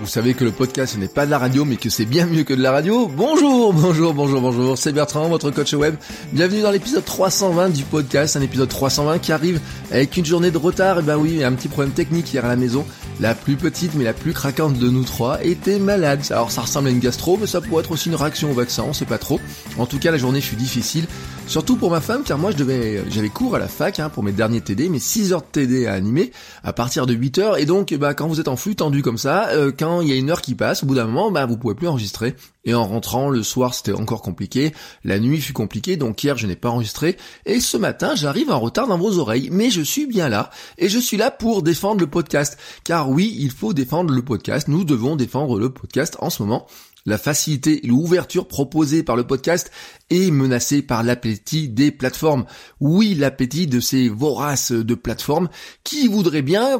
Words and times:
Vous 0.00 0.06
savez 0.06 0.32
que 0.32 0.44
le 0.44 0.50
podcast 0.50 0.96
n'est 0.96 1.08
pas 1.08 1.26
de 1.26 1.30
la 1.30 1.38
radio 1.38 1.66
mais 1.66 1.76
que 1.76 1.90
c'est 1.90 2.06
bien 2.06 2.24
mieux 2.24 2.42
que 2.42 2.54
de 2.54 2.62
la 2.62 2.72
radio. 2.72 3.06
Bonjour, 3.06 3.74
bonjour, 3.74 4.14
bonjour, 4.14 4.40
bonjour. 4.40 4.78
C'est 4.78 4.92
Bertrand, 4.92 5.28
votre 5.28 5.50
coach 5.50 5.74
web. 5.74 5.94
Bienvenue 6.32 6.62
dans 6.62 6.70
l'épisode 6.70 7.04
320 7.04 7.68
du 7.68 7.84
podcast, 7.84 8.34
un 8.34 8.40
épisode 8.40 8.70
320 8.70 9.18
qui 9.18 9.30
arrive 9.30 9.60
avec 9.90 10.16
une 10.16 10.24
journée 10.24 10.50
de 10.50 10.56
retard. 10.56 11.00
Et 11.00 11.02
ben 11.02 11.18
oui, 11.18 11.44
un 11.44 11.52
petit 11.52 11.68
problème 11.68 11.92
technique 11.92 12.32
hier 12.32 12.46
à 12.46 12.48
la 12.48 12.56
maison. 12.56 12.86
La 13.20 13.34
plus 13.34 13.56
petite 13.56 13.94
mais 13.94 14.04
la 14.04 14.14
plus 14.14 14.32
craquante 14.32 14.78
de 14.78 14.88
nous 14.88 15.04
trois 15.04 15.44
était 15.44 15.78
malade. 15.78 16.22
Alors 16.30 16.50
ça 16.50 16.62
ressemble 16.62 16.88
à 16.88 16.92
une 16.92 17.00
gastro 17.00 17.36
mais 17.38 17.46
ça 17.46 17.60
pourrait 17.60 17.82
être 17.82 17.90
aussi 17.90 18.08
une 18.08 18.14
réaction 18.14 18.50
au 18.50 18.54
vaccin, 18.54 18.84
on 18.88 18.94
sait 18.94 19.04
pas 19.04 19.18
trop. 19.18 19.38
En 19.76 19.84
tout 19.84 19.98
cas 19.98 20.10
la 20.10 20.16
journée 20.16 20.40
fut 20.40 20.56
difficile. 20.56 21.04
Surtout 21.50 21.74
pour 21.74 21.90
ma 21.90 22.00
femme, 22.00 22.22
car 22.22 22.38
moi 22.38 22.52
je 22.52 22.56
devais, 22.56 23.02
j'avais 23.10 23.28
cours 23.28 23.56
à 23.56 23.58
la 23.58 23.66
fac 23.66 23.98
hein, 23.98 24.08
pour 24.08 24.22
mes 24.22 24.30
derniers 24.30 24.60
TD, 24.60 24.88
mes 24.88 25.00
6 25.00 25.32
heures 25.32 25.42
de 25.42 25.46
TD 25.50 25.86
à 25.88 25.94
animer 25.94 26.30
à 26.62 26.72
partir 26.72 27.06
de 27.06 27.12
8 27.12 27.38
heures. 27.38 27.56
Et 27.58 27.66
donc, 27.66 27.92
bah, 27.94 28.14
quand 28.14 28.28
vous 28.28 28.38
êtes 28.38 28.46
en 28.46 28.54
flux 28.54 28.76
tendu 28.76 29.02
comme 29.02 29.18
ça, 29.18 29.48
euh, 29.48 29.72
quand 29.76 30.00
il 30.00 30.06
y 30.06 30.12
a 30.12 30.14
une 30.14 30.30
heure 30.30 30.42
qui 30.42 30.54
passe, 30.54 30.84
au 30.84 30.86
bout 30.86 30.94
d'un 30.94 31.06
moment, 31.06 31.32
bah, 31.32 31.46
vous 31.46 31.56
pouvez 31.56 31.74
plus 31.74 31.88
enregistrer. 31.88 32.36
Et 32.64 32.72
en 32.72 32.86
rentrant 32.86 33.30
le 33.30 33.42
soir, 33.42 33.74
c'était 33.74 33.92
encore 33.92 34.22
compliqué. 34.22 34.72
La 35.02 35.18
nuit 35.18 35.40
fut 35.40 35.52
compliquée, 35.52 35.96
donc 35.96 36.22
hier 36.22 36.36
je 36.36 36.46
n'ai 36.46 36.54
pas 36.54 36.68
enregistré. 36.68 37.16
Et 37.46 37.58
ce 37.58 37.76
matin, 37.76 38.14
j'arrive 38.14 38.52
en 38.52 38.60
retard 38.60 38.86
dans 38.86 38.98
vos 38.98 39.18
oreilles, 39.18 39.48
mais 39.50 39.70
je 39.70 39.80
suis 39.80 40.06
bien 40.06 40.28
là. 40.28 40.50
Et 40.78 40.88
je 40.88 41.00
suis 41.00 41.16
là 41.16 41.32
pour 41.32 41.64
défendre 41.64 42.00
le 42.00 42.06
podcast. 42.06 42.58
Car 42.84 43.10
oui, 43.10 43.34
il 43.40 43.50
faut 43.50 43.72
défendre 43.72 44.14
le 44.14 44.22
podcast. 44.22 44.68
Nous 44.68 44.84
devons 44.84 45.16
défendre 45.16 45.58
le 45.58 45.70
podcast 45.70 46.16
en 46.20 46.30
ce 46.30 46.42
moment. 46.44 46.68
La 47.10 47.18
facilité 47.18 47.84
et 47.84 47.88
l'ouverture 47.88 48.46
proposée 48.46 49.02
par 49.02 49.16
le 49.16 49.26
podcast 49.26 49.72
est 50.10 50.30
menacée 50.30 50.80
par 50.80 51.02
l'appétit 51.02 51.68
des 51.68 51.90
plateformes. 51.90 52.44
Oui, 52.78 53.16
l'appétit 53.16 53.66
de 53.66 53.80
ces 53.80 54.08
voraces 54.08 54.70
de 54.70 54.94
plateformes 54.94 55.48
qui 55.82 56.06
voudraient 56.06 56.40
bien 56.40 56.78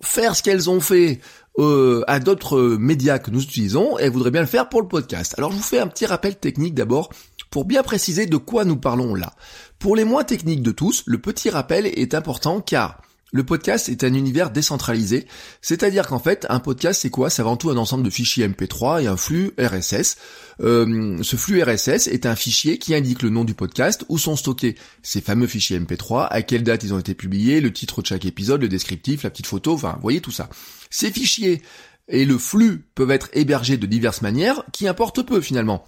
faire 0.00 0.36
ce 0.36 0.44
qu'elles 0.44 0.70
ont 0.70 0.78
fait 0.78 1.18
euh, 1.58 2.04
à 2.06 2.20
d'autres 2.20 2.76
médias 2.78 3.18
que 3.18 3.32
nous 3.32 3.42
utilisons, 3.42 3.98
elles 3.98 4.12
voudraient 4.12 4.30
bien 4.30 4.42
le 4.42 4.46
faire 4.46 4.68
pour 4.68 4.82
le 4.82 4.86
podcast. 4.86 5.34
Alors 5.36 5.50
je 5.50 5.56
vous 5.56 5.62
fais 5.64 5.80
un 5.80 5.88
petit 5.88 6.06
rappel 6.06 6.36
technique 6.36 6.74
d'abord 6.74 7.10
pour 7.50 7.64
bien 7.64 7.82
préciser 7.82 8.26
de 8.26 8.36
quoi 8.36 8.64
nous 8.64 8.76
parlons 8.76 9.16
là. 9.16 9.32
Pour 9.80 9.96
les 9.96 10.04
moins 10.04 10.22
techniques 10.22 10.62
de 10.62 10.70
tous, 10.70 11.02
le 11.06 11.18
petit 11.18 11.50
rappel 11.50 11.86
est 11.86 12.14
important 12.14 12.60
car 12.60 13.02
le 13.32 13.44
podcast 13.44 13.88
est 13.88 14.04
un 14.04 14.12
univers 14.12 14.50
décentralisé, 14.50 15.26
c'est-à-dire 15.62 16.06
qu'en 16.06 16.18
fait, 16.18 16.46
un 16.50 16.60
podcast 16.60 17.00
c'est 17.00 17.10
quoi? 17.10 17.30
C'est 17.30 17.40
avant 17.40 17.56
tout 17.56 17.70
un 17.70 17.76
ensemble 17.76 18.04
de 18.04 18.10
fichiers 18.10 18.46
MP3 18.46 19.02
et 19.02 19.06
un 19.06 19.16
flux 19.16 19.52
RSS. 19.58 20.16
Euh, 20.60 21.18
ce 21.22 21.36
flux 21.36 21.62
RSS 21.62 22.08
est 22.08 22.26
un 22.26 22.36
fichier 22.36 22.78
qui 22.78 22.94
indique 22.94 23.22
le 23.22 23.30
nom 23.30 23.44
du 23.44 23.54
podcast, 23.54 24.04
où 24.10 24.18
sont 24.18 24.36
stockés 24.36 24.76
ces 25.02 25.22
fameux 25.22 25.46
fichiers 25.46 25.80
MP3, 25.80 26.28
à 26.28 26.42
quelle 26.42 26.62
date 26.62 26.84
ils 26.84 26.92
ont 26.92 26.98
été 26.98 27.14
publiés, 27.14 27.60
le 27.60 27.72
titre 27.72 28.02
de 28.02 28.06
chaque 28.06 28.26
épisode, 28.26 28.60
le 28.60 28.68
descriptif, 28.68 29.22
la 29.22 29.30
petite 29.30 29.46
photo, 29.46 29.72
enfin, 29.72 29.94
vous 29.96 30.02
voyez 30.02 30.20
tout 30.20 30.30
ça. 30.30 30.50
Ces 30.90 31.10
fichiers 31.10 31.62
et 32.08 32.26
le 32.26 32.36
flux 32.36 32.84
peuvent 32.94 33.10
être 33.10 33.30
hébergés 33.32 33.78
de 33.78 33.86
diverses 33.86 34.20
manières, 34.20 34.62
qui 34.72 34.86
importent 34.86 35.22
peu 35.22 35.40
finalement. 35.40 35.84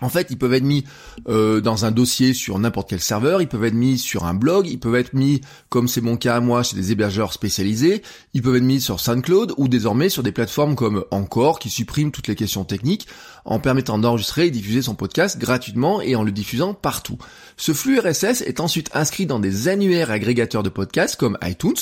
En 0.00 0.08
fait, 0.08 0.28
ils 0.30 0.38
peuvent 0.38 0.54
être 0.54 0.64
mis 0.64 0.84
euh, 1.28 1.60
dans 1.60 1.84
un 1.84 1.90
dossier 1.90 2.32
sur 2.32 2.58
n'importe 2.58 2.90
quel 2.90 3.00
serveur, 3.00 3.42
ils 3.42 3.48
peuvent 3.48 3.64
être 3.64 3.74
mis 3.74 3.98
sur 3.98 4.24
un 4.24 4.34
blog, 4.34 4.66
ils 4.66 4.78
peuvent 4.78 4.94
être 4.94 5.14
mis, 5.14 5.40
comme 5.68 5.88
c'est 5.88 6.00
mon 6.00 6.16
cas 6.16 6.36
à 6.36 6.40
moi, 6.40 6.62
chez 6.62 6.76
des 6.76 6.92
hébergeurs 6.92 7.32
spécialisés, 7.32 8.02
ils 8.34 8.42
peuvent 8.42 8.56
être 8.56 8.62
mis 8.62 8.80
sur 8.80 9.00
SoundCloud 9.00 9.54
ou 9.56 9.68
désormais 9.68 10.08
sur 10.08 10.22
des 10.22 10.32
plateformes 10.32 10.74
comme 10.74 11.04
Encore 11.10 11.58
qui 11.58 11.70
suppriment 11.70 12.10
toutes 12.10 12.28
les 12.28 12.36
questions 12.36 12.64
techniques 12.64 13.06
en 13.44 13.58
permettant 13.58 13.98
d'enregistrer 13.98 14.46
et 14.46 14.50
diffuser 14.50 14.82
son 14.82 14.94
podcast 14.94 15.38
gratuitement 15.38 16.00
et 16.00 16.14
en 16.14 16.22
le 16.22 16.32
diffusant 16.32 16.74
partout. 16.74 17.18
Ce 17.56 17.72
flux 17.72 17.98
RSS 17.98 18.42
est 18.42 18.60
ensuite 18.60 18.90
inscrit 18.94 19.26
dans 19.26 19.38
des 19.38 19.68
annuaires 19.68 20.10
agrégateurs 20.10 20.62
de 20.62 20.68
podcasts 20.68 21.16
comme 21.16 21.38
iTunes, 21.42 21.74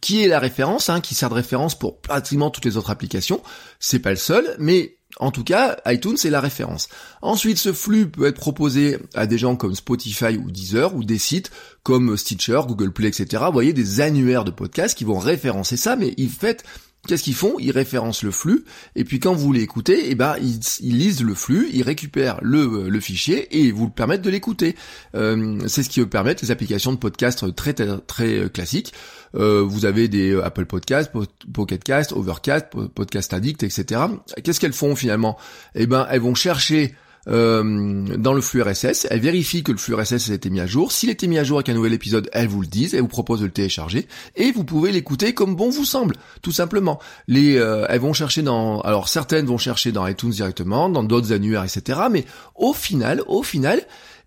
qui 0.00 0.22
est 0.22 0.28
la 0.28 0.38
référence, 0.38 0.90
hein, 0.90 1.00
qui 1.00 1.14
sert 1.14 1.30
de 1.30 1.34
référence 1.34 1.78
pour 1.78 2.00
pratiquement 2.00 2.50
toutes 2.50 2.66
les 2.66 2.76
autres 2.76 2.90
applications. 2.90 3.42
C'est 3.80 4.00
pas 4.00 4.10
le 4.10 4.16
seul, 4.16 4.44
mais 4.58 4.98
en 5.20 5.30
tout 5.30 5.44
cas, 5.44 5.76
iTunes 5.86 6.16
est 6.24 6.30
la 6.30 6.40
référence. 6.40 6.88
Ensuite, 7.22 7.58
ce 7.58 7.72
flux 7.72 8.08
peut 8.08 8.26
être 8.26 8.40
proposé 8.40 8.98
à 9.14 9.26
des 9.26 9.38
gens 9.38 9.54
comme 9.54 9.74
Spotify 9.74 10.36
ou 10.36 10.50
Deezer 10.50 10.94
ou 10.94 11.04
des 11.04 11.18
sites 11.18 11.50
comme 11.82 12.16
Stitcher, 12.16 12.60
Google 12.66 12.92
Play, 12.92 13.08
etc. 13.08 13.44
Vous 13.46 13.52
voyez, 13.52 13.72
des 13.72 14.00
annuaires 14.00 14.44
de 14.44 14.50
podcasts 14.50 14.96
qui 14.96 15.04
vont 15.04 15.18
référencer 15.18 15.76
ça, 15.76 15.96
mais 15.96 16.14
ils 16.16 16.30
fait, 16.30 16.64
Qu'est-ce 17.06 17.22
qu'ils 17.22 17.34
font? 17.34 17.56
Ils 17.58 17.70
référencent 17.70 18.22
le 18.22 18.30
flux, 18.30 18.64
et 18.96 19.04
puis 19.04 19.20
quand 19.20 19.34
vous 19.34 19.52
l'écoutez, 19.52 20.10
eh 20.10 20.14
ben 20.14 20.36
ils, 20.40 20.96
lisent 20.96 21.22
le 21.22 21.34
flux, 21.34 21.68
ils 21.72 21.82
récupèrent 21.82 22.38
le, 22.42 22.88
le 22.88 23.00
fichier 23.00 23.58
et 23.58 23.72
vous 23.72 23.86
le 23.86 23.92
permettent 23.92 24.22
de 24.22 24.30
l'écouter. 24.30 24.74
Euh, 25.14 25.58
c'est 25.66 25.82
ce 25.82 25.88
qui 25.88 26.04
permet 26.06 26.34
les 26.40 26.50
applications 26.50 26.92
de 26.92 26.98
podcast 26.98 27.54
très 27.54 27.72
très, 27.72 27.98
très 28.06 28.48
classiques. 28.50 28.92
Euh, 29.34 29.62
vous 29.62 29.84
avez 29.84 30.08
des 30.08 30.30
euh, 30.30 30.44
Apple 30.44 30.64
Podcasts, 30.64 31.10
Pocket 31.52 31.82
Cast, 31.82 32.12
Overcast, 32.12 32.68
Podcast 32.94 33.32
Addict, 33.32 33.62
etc. 33.62 34.00
Qu'est-ce 34.42 34.60
qu'elles 34.60 34.72
font 34.72 34.94
finalement? 34.94 35.36
Eh 35.74 35.86
ben, 35.86 36.06
elles 36.10 36.20
vont 36.20 36.34
chercher 36.34 36.94
euh, 37.28 38.04
dans 38.16 38.32
le 38.32 38.40
flux 38.40 38.62
RSS, 38.62 39.06
elles 39.10 39.20
vérifient 39.20 39.62
que 39.62 39.72
le 39.72 39.78
flux 39.78 39.94
RSS 39.94 40.30
a 40.30 40.34
été 40.34 40.50
mis 40.50 40.60
à 40.60 40.66
jour. 40.66 40.92
S'il 40.92 41.10
était 41.10 41.26
mis 41.26 41.38
à 41.38 41.44
jour 41.44 41.58
avec 41.58 41.68
un 41.68 41.74
nouvel 41.74 41.92
épisode, 41.92 42.28
elles 42.32 42.48
vous 42.48 42.60
le 42.60 42.66
disent, 42.66 42.94
elles 42.94 43.00
vous 43.00 43.08
proposent 43.08 43.40
de 43.40 43.46
le 43.46 43.52
télécharger 43.52 44.06
et 44.36 44.52
vous 44.52 44.64
pouvez 44.64 44.92
l'écouter 44.92 45.34
comme 45.34 45.56
bon 45.56 45.70
vous 45.70 45.84
semble, 45.84 46.16
tout 46.42 46.52
simplement. 46.52 47.00
Les, 47.28 47.54
elles 47.54 48.00
vont 48.00 48.12
chercher 48.12 48.42
dans, 48.42 48.80
alors 48.80 49.08
certaines 49.08 49.46
vont 49.46 49.58
chercher 49.58 49.92
dans 49.92 50.06
iTunes 50.06 50.30
directement, 50.30 50.88
dans 50.88 51.02
d'autres 51.02 51.32
annuaires, 51.32 51.64
etc. 51.64 52.00
Mais 52.10 52.24
au 52.54 52.72
final, 52.72 53.22
au 53.26 53.42
final, 53.42 53.82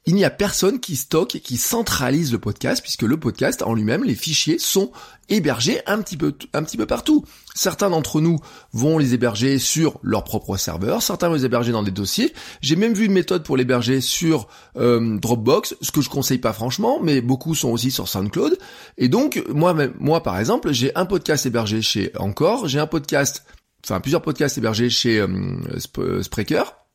il 0.07 0.15
n'y 0.15 0.23
a 0.23 0.29
personne 0.29 0.79
qui 0.79 0.95
stocke, 0.95 1.41
qui 1.43 1.57
centralise 1.57 2.31
le 2.31 2.39
podcast, 2.39 2.81
puisque 2.81 3.01
le 3.01 3.17
podcast 3.17 3.61
en 3.61 3.73
lui-même, 3.73 4.05
les 4.05 4.15
fichiers 4.15 4.57
sont 4.57 4.89
hébergés 5.27 5.81
un 5.85 6.01
petit 6.01 6.15
peu, 6.15 6.33
un 6.53 6.63
petit 6.63 6.77
peu 6.77 6.85
partout. 6.85 7.25
Certains 7.53 7.89
d'entre 7.89 8.21
nous 8.21 8.39
vont 8.71 8.97
les 8.97 9.13
héberger 9.13 9.59
sur 9.59 9.99
leur 10.01 10.23
propre 10.23 10.55
serveur, 10.55 11.01
certains 11.01 11.27
vont 11.27 11.33
les 11.33 11.43
héberger 11.43 11.73
dans 11.73 11.83
des 11.83 11.91
dossiers. 11.91 12.33
J'ai 12.61 12.77
même 12.77 12.93
vu 12.93 13.03
une 13.03 13.11
méthode 13.11 13.43
pour 13.43 13.57
l'héberger 13.57 13.99
sur 13.99 14.47
euh, 14.77 15.19
Dropbox, 15.19 15.75
ce 15.81 15.91
que 15.91 15.99
je 15.99 16.09
conseille 16.09 16.39
pas 16.39 16.53
franchement, 16.53 17.01
mais 17.03 17.19
beaucoup 17.19 17.53
sont 17.53 17.69
aussi 17.69 17.91
sur 17.91 18.07
SoundCloud. 18.07 18.57
Et 18.97 19.09
donc, 19.09 19.43
moi, 19.53 19.75
moi 19.99 20.23
par 20.23 20.39
exemple, 20.39 20.71
j'ai 20.71 20.95
un 20.95 21.05
podcast 21.05 21.45
hébergé 21.45 21.81
chez 21.81 22.13
Encore, 22.17 22.69
j'ai 22.69 22.79
un 22.79 22.87
podcast, 22.87 23.43
enfin 23.83 23.99
plusieurs 23.99 24.21
podcasts 24.21 24.57
hébergés 24.57 24.89
chez 24.89 25.19
euh, 25.19 26.21
Spreaker 26.21 26.86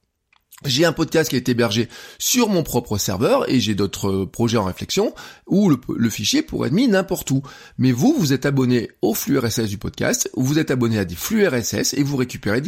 j'ai 0.64 0.84
un 0.84 0.92
podcast 0.92 1.30
qui 1.30 1.36
est 1.36 1.48
hébergé 1.48 1.88
sur 2.18 2.48
mon 2.48 2.62
propre 2.62 2.98
serveur 2.98 3.48
et 3.50 3.60
j'ai 3.60 3.74
d'autres 3.74 4.08
euh, 4.08 4.26
projets 4.26 4.58
en 4.58 4.64
réflexion 4.64 5.14
où 5.46 5.70
le, 5.70 6.10
fichier 6.10 6.42
pourrait 6.42 6.68
être 6.68 6.74
mis 6.74 6.88
n'importe 6.88 7.30
où. 7.30 7.42
Mais 7.78 7.92
vous, 7.92 8.14
vous 8.18 8.32
êtes 8.32 8.46
abonné 8.46 8.90
au 9.02 9.14
flux 9.14 9.38
RSS 9.38 9.68
du 9.68 9.78
podcast, 9.78 10.30
ou 10.34 10.42
vous 10.42 10.58
êtes 10.58 10.70
abonné 10.70 10.98
à 10.98 11.04
des 11.04 11.14
flux 11.14 11.46
RSS 11.46 11.94
et 11.94 12.02
vous 12.02 12.16
récupérez 12.16 12.62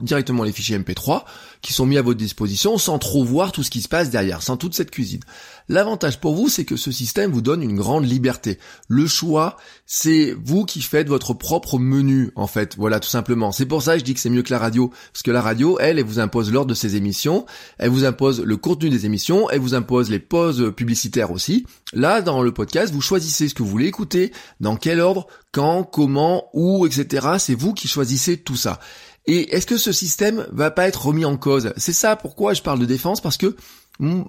directement 0.00 0.44
les 0.44 0.52
fichiers 0.52 0.78
MP3 0.78 1.24
qui 1.62 1.72
sont 1.72 1.86
mis 1.86 1.98
à 1.98 2.02
votre 2.02 2.18
disposition 2.18 2.78
sans 2.78 2.98
trop 2.98 3.24
voir 3.24 3.52
tout 3.52 3.62
ce 3.62 3.70
qui 3.70 3.82
se 3.82 3.88
passe 3.88 4.10
derrière, 4.10 4.42
sans 4.42 4.56
toute 4.56 4.74
cette 4.74 4.90
cuisine. 4.90 5.20
L'avantage 5.70 6.18
pour 6.18 6.34
vous, 6.34 6.48
c'est 6.48 6.64
que 6.64 6.74
ce 6.74 6.90
système 6.90 7.30
vous 7.30 7.42
donne 7.42 7.62
une 7.62 7.76
grande 7.76 8.04
liberté. 8.04 8.58
Le 8.88 9.06
choix, 9.06 9.56
c'est 9.86 10.34
vous 10.44 10.64
qui 10.64 10.82
faites 10.82 11.06
votre 11.06 11.32
propre 11.32 11.78
menu, 11.78 12.32
en 12.34 12.48
fait. 12.48 12.74
Voilà, 12.76 12.98
tout 12.98 13.08
simplement. 13.08 13.52
C'est 13.52 13.66
pour 13.66 13.80
ça 13.80 13.92
que 13.92 14.00
je 14.00 14.04
dis 14.04 14.14
que 14.14 14.18
c'est 14.18 14.30
mieux 14.30 14.42
que 14.42 14.50
la 14.50 14.58
radio. 14.58 14.90
Parce 15.12 15.22
que 15.22 15.30
la 15.30 15.40
radio, 15.40 15.78
elle, 15.78 16.00
elle 16.00 16.04
vous 16.04 16.18
impose 16.18 16.50
l'ordre 16.50 16.70
de 16.70 16.74
ses 16.74 16.96
émissions, 16.96 17.46
elle 17.78 17.90
vous 17.90 18.04
impose 18.04 18.42
le 18.42 18.56
contenu 18.56 18.90
des 18.90 19.06
émissions, 19.06 19.48
elle 19.48 19.60
vous 19.60 19.74
impose 19.74 20.10
les 20.10 20.18
pauses 20.18 20.72
publicitaires 20.74 21.30
aussi. 21.30 21.64
Là, 21.92 22.20
dans 22.20 22.42
le 22.42 22.52
podcast, 22.52 22.92
vous 22.92 23.00
choisissez 23.00 23.48
ce 23.48 23.54
que 23.54 23.62
vous 23.62 23.68
voulez 23.68 23.86
écouter, 23.86 24.32
dans 24.58 24.74
quel 24.74 24.98
ordre, 24.98 25.28
quand, 25.52 25.84
comment, 25.84 26.48
où, 26.52 26.84
etc. 26.84 27.28
C'est 27.38 27.54
vous 27.54 27.74
qui 27.74 27.86
choisissez 27.86 28.38
tout 28.38 28.56
ça. 28.56 28.80
Et 29.26 29.54
est-ce 29.54 29.66
que 29.66 29.76
ce 29.76 29.92
système 29.92 30.48
va 30.50 30.72
pas 30.72 30.88
être 30.88 31.06
remis 31.06 31.24
en 31.24 31.36
cause? 31.36 31.72
C'est 31.76 31.92
ça 31.92 32.16
pourquoi 32.16 32.54
je 32.54 32.62
parle 32.62 32.80
de 32.80 32.86
défense, 32.86 33.20
parce 33.20 33.36
que 33.36 33.54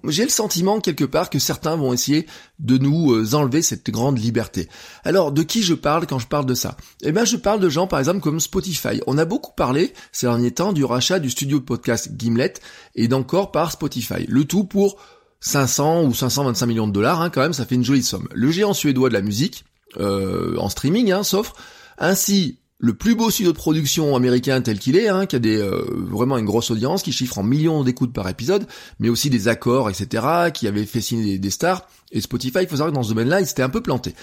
j'ai 0.07 0.23
le 0.23 0.29
sentiment 0.29 0.79
quelque 0.79 1.05
part 1.05 1.29
que 1.29 1.39
certains 1.39 1.75
vont 1.75 1.93
essayer 1.93 2.27
de 2.59 2.77
nous 2.77 3.13
euh, 3.13 3.33
enlever 3.35 3.61
cette 3.61 3.89
grande 3.89 4.19
liberté. 4.19 4.67
Alors, 5.03 5.31
de 5.31 5.43
qui 5.43 5.63
je 5.63 5.73
parle 5.73 6.07
quand 6.07 6.19
je 6.19 6.27
parle 6.27 6.45
de 6.45 6.53
ça? 6.53 6.77
Eh 7.01 7.11
bien, 7.11 7.25
je 7.25 7.37
parle 7.37 7.59
de 7.59 7.69
gens, 7.69 7.87
par 7.87 7.99
exemple, 7.99 8.19
comme 8.19 8.39
Spotify. 8.39 9.01
On 9.07 9.17
a 9.17 9.25
beaucoup 9.25 9.53
parlé, 9.55 9.93
ces 10.11 10.27
derniers 10.27 10.51
temps, 10.51 10.73
du 10.73 10.83
rachat 10.83 11.19
du 11.19 11.29
studio 11.29 11.59
de 11.59 11.63
podcast 11.63 12.11
Gimlet 12.17 12.53
et 12.95 13.07
d'encore 13.07 13.51
par 13.51 13.71
Spotify. 13.71 14.25
Le 14.27 14.45
tout 14.45 14.65
pour 14.65 14.97
500 15.39 16.03
ou 16.03 16.13
525 16.13 16.65
millions 16.65 16.87
de 16.87 16.93
dollars, 16.93 17.21
hein, 17.21 17.29
quand 17.29 17.41
même, 17.41 17.53
ça 17.53 17.65
fait 17.65 17.75
une 17.75 17.85
jolie 17.85 18.03
somme. 18.03 18.27
Le 18.33 18.51
géant 18.51 18.73
suédois 18.73 19.09
de 19.09 19.13
la 19.13 19.21
musique 19.21 19.65
en 19.97 20.69
streaming, 20.69 21.11
hein, 21.11 21.23
s'offre. 21.23 21.55
Ainsi, 21.97 22.60
le 22.81 22.93
plus 22.95 23.13
beau 23.13 23.29
studio 23.29 23.51
de 23.51 23.57
production 23.57 24.15
américain 24.15 24.59
tel 24.61 24.79
qu'il 24.79 24.97
est, 24.97 25.07
hein, 25.07 25.27
qui 25.27 25.35
a 25.35 25.39
des, 25.39 25.57
euh, 25.57 25.85
vraiment 26.09 26.37
une 26.39 26.45
grosse 26.45 26.71
audience, 26.71 27.03
qui 27.03 27.11
chiffre 27.11 27.37
en 27.37 27.43
millions 27.43 27.83
d'écoutes 27.83 28.11
par 28.11 28.27
épisode, 28.27 28.65
mais 28.99 29.07
aussi 29.07 29.29
des 29.29 29.47
accords, 29.47 29.89
etc., 29.89 30.49
qui 30.51 30.67
avait 30.67 30.85
fait 30.85 30.99
signer 30.99 31.37
des 31.37 31.49
stars, 31.51 31.87
et 32.11 32.21
Spotify, 32.21 32.59
il 32.61 32.67
faut 32.67 32.75
savoir 32.75 32.89
que 32.89 32.95
dans 32.95 33.03
ce 33.03 33.09
domaine-là, 33.09 33.41
ils 33.41 33.47
s'étaient 33.47 33.63
un 33.63 33.69
peu 33.69 33.81
plantés. 33.81 34.13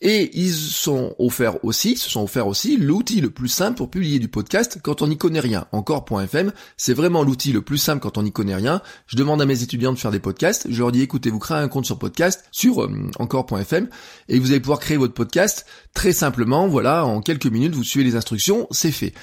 Et 0.00 0.30
ils 0.38 0.52
sont 0.52 1.14
offerts 1.18 1.64
aussi, 1.64 1.96
se 1.96 2.10
sont 2.10 2.22
offerts 2.22 2.46
aussi 2.46 2.76
l'outil 2.76 3.20
le 3.20 3.30
plus 3.30 3.48
simple 3.48 3.76
pour 3.76 3.90
publier 3.90 4.18
du 4.18 4.28
podcast 4.28 4.78
quand 4.82 5.02
on 5.02 5.08
n'y 5.08 5.16
connaît 5.16 5.40
rien. 5.40 5.66
Encore.fm, 5.72 6.52
c'est 6.76 6.94
vraiment 6.94 7.22
l'outil 7.22 7.52
le 7.52 7.62
plus 7.62 7.78
simple 7.78 8.00
quand 8.00 8.18
on 8.18 8.22
n'y 8.22 8.32
connaît 8.32 8.54
rien. 8.54 8.82
Je 9.06 9.16
demande 9.16 9.40
à 9.42 9.46
mes 9.46 9.62
étudiants 9.62 9.92
de 9.92 9.98
faire 9.98 10.10
des 10.10 10.20
podcasts. 10.20 10.66
Je 10.70 10.78
leur 10.78 10.92
dis, 10.92 11.02
écoutez, 11.02 11.30
vous 11.30 11.38
créez 11.38 11.58
un 11.58 11.68
compte 11.68 11.86
sur 11.86 11.98
podcast, 11.98 12.44
sur 12.52 12.82
euh, 12.82 12.90
encore.fm, 13.18 13.88
et 14.28 14.38
vous 14.38 14.50
allez 14.50 14.60
pouvoir 14.60 14.80
créer 14.80 14.96
votre 14.96 15.14
podcast 15.14 15.66
très 15.94 16.12
simplement. 16.12 16.68
Voilà, 16.68 17.04
en 17.04 17.20
quelques 17.20 17.46
minutes, 17.46 17.74
vous 17.74 17.84
suivez 17.84 18.04
les 18.04 18.16
instructions, 18.16 18.66
c'est 18.70 18.92
fait. 18.92 19.14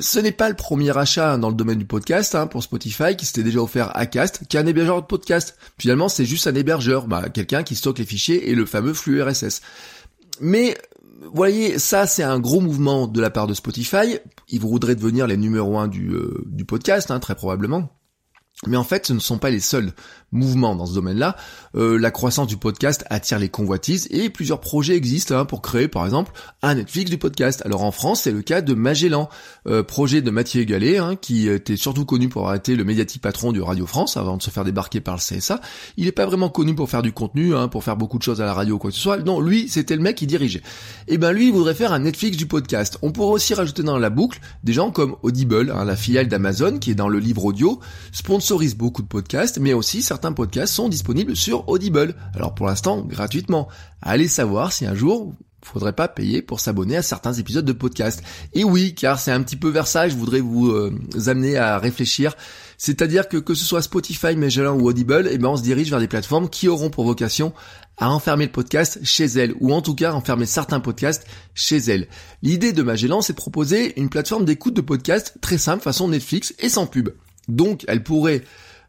Ce 0.00 0.18
n'est 0.18 0.32
pas 0.32 0.48
le 0.48 0.54
premier 0.54 0.96
achat 0.96 1.36
dans 1.36 1.48
le 1.48 1.54
domaine 1.54 1.78
du 1.78 1.84
podcast 1.84 2.34
hein, 2.34 2.46
pour 2.46 2.62
Spotify 2.62 3.14
qui 3.16 3.26
s'était 3.26 3.42
déjà 3.42 3.60
offert 3.60 3.94
à 3.96 4.06
Cast, 4.06 4.46
qui 4.48 4.56
est 4.56 4.60
un 4.60 4.66
hébergeur 4.66 5.02
de 5.02 5.06
podcast. 5.06 5.56
Finalement, 5.78 6.08
c'est 6.08 6.24
juste 6.24 6.46
un 6.46 6.54
hébergeur, 6.54 7.06
bah, 7.06 7.28
quelqu'un 7.28 7.62
qui 7.62 7.74
stocke 7.74 7.98
les 7.98 8.06
fichiers 8.06 8.50
et 8.50 8.54
le 8.54 8.64
fameux 8.64 8.94
flux 8.94 9.22
RSS. 9.22 9.60
Mais 10.40 10.78
voyez, 11.32 11.78
ça 11.78 12.06
c'est 12.06 12.22
un 12.22 12.40
gros 12.40 12.60
mouvement 12.60 13.06
de 13.06 13.20
la 13.20 13.30
part 13.30 13.46
de 13.46 13.54
Spotify. 13.54 14.18
Ils 14.48 14.60
voudraient 14.60 14.94
devenir 14.94 15.26
les 15.26 15.36
numéros 15.36 15.78
un 15.78 15.88
du, 15.88 16.10
euh, 16.10 16.42
du 16.46 16.64
podcast, 16.64 17.10
hein, 17.10 17.20
très 17.20 17.34
probablement. 17.34 17.90
Mais 18.66 18.76
en 18.76 18.84
fait, 18.84 19.06
ce 19.06 19.12
ne 19.12 19.18
sont 19.18 19.38
pas 19.38 19.50
les 19.50 19.60
seuls 19.60 19.92
mouvement 20.32 20.74
dans 20.74 20.86
ce 20.86 20.94
domaine-là. 20.94 21.36
Euh, 21.76 21.98
la 21.98 22.10
croissance 22.10 22.46
du 22.46 22.56
podcast 22.56 23.04
attire 23.10 23.38
les 23.38 23.48
convoitises 23.48 24.08
et 24.10 24.30
plusieurs 24.30 24.60
projets 24.60 24.96
existent 24.96 25.36
hein, 25.36 25.44
pour 25.44 25.62
créer 25.62 25.88
par 25.88 26.04
exemple 26.04 26.32
un 26.62 26.74
Netflix 26.74 27.10
du 27.10 27.18
podcast. 27.18 27.62
Alors 27.64 27.82
en 27.82 27.92
France, 27.92 28.22
c'est 28.22 28.32
le 28.32 28.42
cas 28.42 28.62
de 28.62 28.74
Magellan, 28.74 29.28
euh, 29.66 29.82
projet 29.82 30.22
de 30.22 30.30
Mathieu 30.30 30.64
Gallet, 30.64 30.98
hein, 30.98 31.16
qui 31.16 31.48
était 31.48 31.76
surtout 31.76 32.04
connu 32.04 32.28
pour 32.28 32.42
avoir 32.42 32.54
été 32.54 32.74
le 32.76 32.84
médiatique 32.84 33.22
patron 33.22 33.52
du 33.52 33.60
Radio 33.60 33.86
France 33.86 34.16
avant 34.16 34.36
de 34.36 34.42
se 34.42 34.50
faire 34.50 34.64
débarquer 34.64 35.00
par 35.00 35.16
le 35.16 35.20
CSA. 35.20 35.60
Il 35.96 36.06
n'est 36.06 36.12
pas 36.12 36.26
vraiment 36.26 36.48
connu 36.48 36.74
pour 36.74 36.88
faire 36.88 37.02
du 37.02 37.12
contenu, 37.12 37.54
hein, 37.54 37.68
pour 37.68 37.84
faire 37.84 37.96
beaucoup 37.96 38.18
de 38.18 38.22
choses 38.22 38.40
à 38.40 38.46
la 38.46 38.54
radio 38.54 38.76
ou 38.76 38.78
quoi 38.78 38.90
que 38.90 38.96
ce 38.96 39.02
soit. 39.02 39.18
Non, 39.18 39.40
lui, 39.40 39.68
c'était 39.68 39.96
le 39.96 40.02
mec 40.02 40.16
qui 40.16 40.26
dirigeait. 40.26 40.62
Et 41.08 41.14
eh 41.14 41.18
ben 41.18 41.32
lui, 41.32 41.48
il 41.48 41.52
voudrait 41.52 41.74
faire 41.74 41.92
un 41.92 42.00
Netflix 42.00 42.36
du 42.36 42.46
podcast. 42.46 42.98
On 43.02 43.12
pourrait 43.12 43.34
aussi 43.34 43.54
rajouter 43.54 43.82
dans 43.82 43.98
la 43.98 44.10
boucle 44.10 44.40
des 44.64 44.72
gens 44.72 44.90
comme 44.90 45.16
Audible, 45.22 45.72
hein, 45.76 45.84
la 45.84 45.96
filiale 45.96 46.28
d'Amazon, 46.28 46.78
qui 46.78 46.92
est 46.92 46.94
dans 46.94 47.08
le 47.08 47.18
livre 47.18 47.44
audio, 47.44 47.80
sponsorise 48.52 48.76
beaucoup 48.76 49.00
de 49.00 49.08
podcasts, 49.08 49.58
mais 49.58 49.72
aussi 49.72 50.02
certains 50.02 50.34
podcasts 50.34 50.74
sont 50.74 50.90
disponibles 50.90 51.34
sur 51.34 51.66
Audible. 51.70 52.14
Alors 52.34 52.54
pour 52.54 52.66
l'instant, 52.66 53.00
gratuitement. 53.00 53.66
Allez 54.02 54.28
savoir 54.28 54.74
si 54.74 54.84
un 54.84 54.94
jour 54.94 55.32
faudrait 55.64 55.94
pas 55.94 56.06
payer 56.06 56.42
pour 56.42 56.60
s'abonner 56.60 56.98
à 56.98 57.02
certains 57.02 57.32
épisodes 57.32 57.64
de 57.64 57.72
podcast. 57.72 58.22
Et 58.52 58.62
oui, 58.62 58.94
car 58.94 59.18
c'est 59.18 59.30
un 59.30 59.42
petit 59.42 59.56
peu 59.56 59.70
vers 59.70 59.86
ça, 59.86 60.06
je 60.06 60.16
voudrais 60.16 60.40
vous 60.40 60.68
euh, 60.68 60.92
amener 61.28 61.56
à 61.56 61.78
réfléchir. 61.78 62.34
C'est-à-dire 62.76 63.26
que 63.26 63.38
que 63.38 63.54
ce 63.54 63.64
soit 63.64 63.80
Spotify, 63.80 64.36
Magellan 64.36 64.78
ou 64.78 64.86
Audible, 64.86 65.30
eh 65.30 65.38
ben 65.38 65.48
on 65.48 65.56
se 65.56 65.62
dirige 65.62 65.88
vers 65.88 66.00
des 66.00 66.08
plateformes 66.08 66.50
qui 66.50 66.68
auront 66.68 66.90
pour 66.90 67.06
vocation 67.06 67.54
à 67.96 68.10
enfermer 68.10 68.44
le 68.44 68.52
podcast 68.52 68.98
chez 69.02 69.24
elles, 69.24 69.54
ou 69.60 69.72
en 69.72 69.80
tout 69.80 69.94
cas 69.94 70.12
enfermer 70.12 70.44
certains 70.44 70.80
podcasts 70.80 71.26
chez 71.54 71.78
elles. 71.78 72.06
L'idée 72.42 72.74
de 72.74 72.82
Magellan, 72.82 73.22
c'est 73.22 73.32
de 73.32 73.38
proposer 73.38 73.98
une 73.98 74.10
plateforme 74.10 74.44
d'écoute 74.44 74.74
de 74.74 74.82
podcast 74.82 75.38
très 75.40 75.56
simple, 75.56 75.82
façon 75.82 76.08
Netflix 76.08 76.54
et 76.58 76.68
sans 76.68 76.86
pub. 76.86 77.08
Donc, 77.56 77.84
elle 77.88 78.02
pourrait 78.02 78.42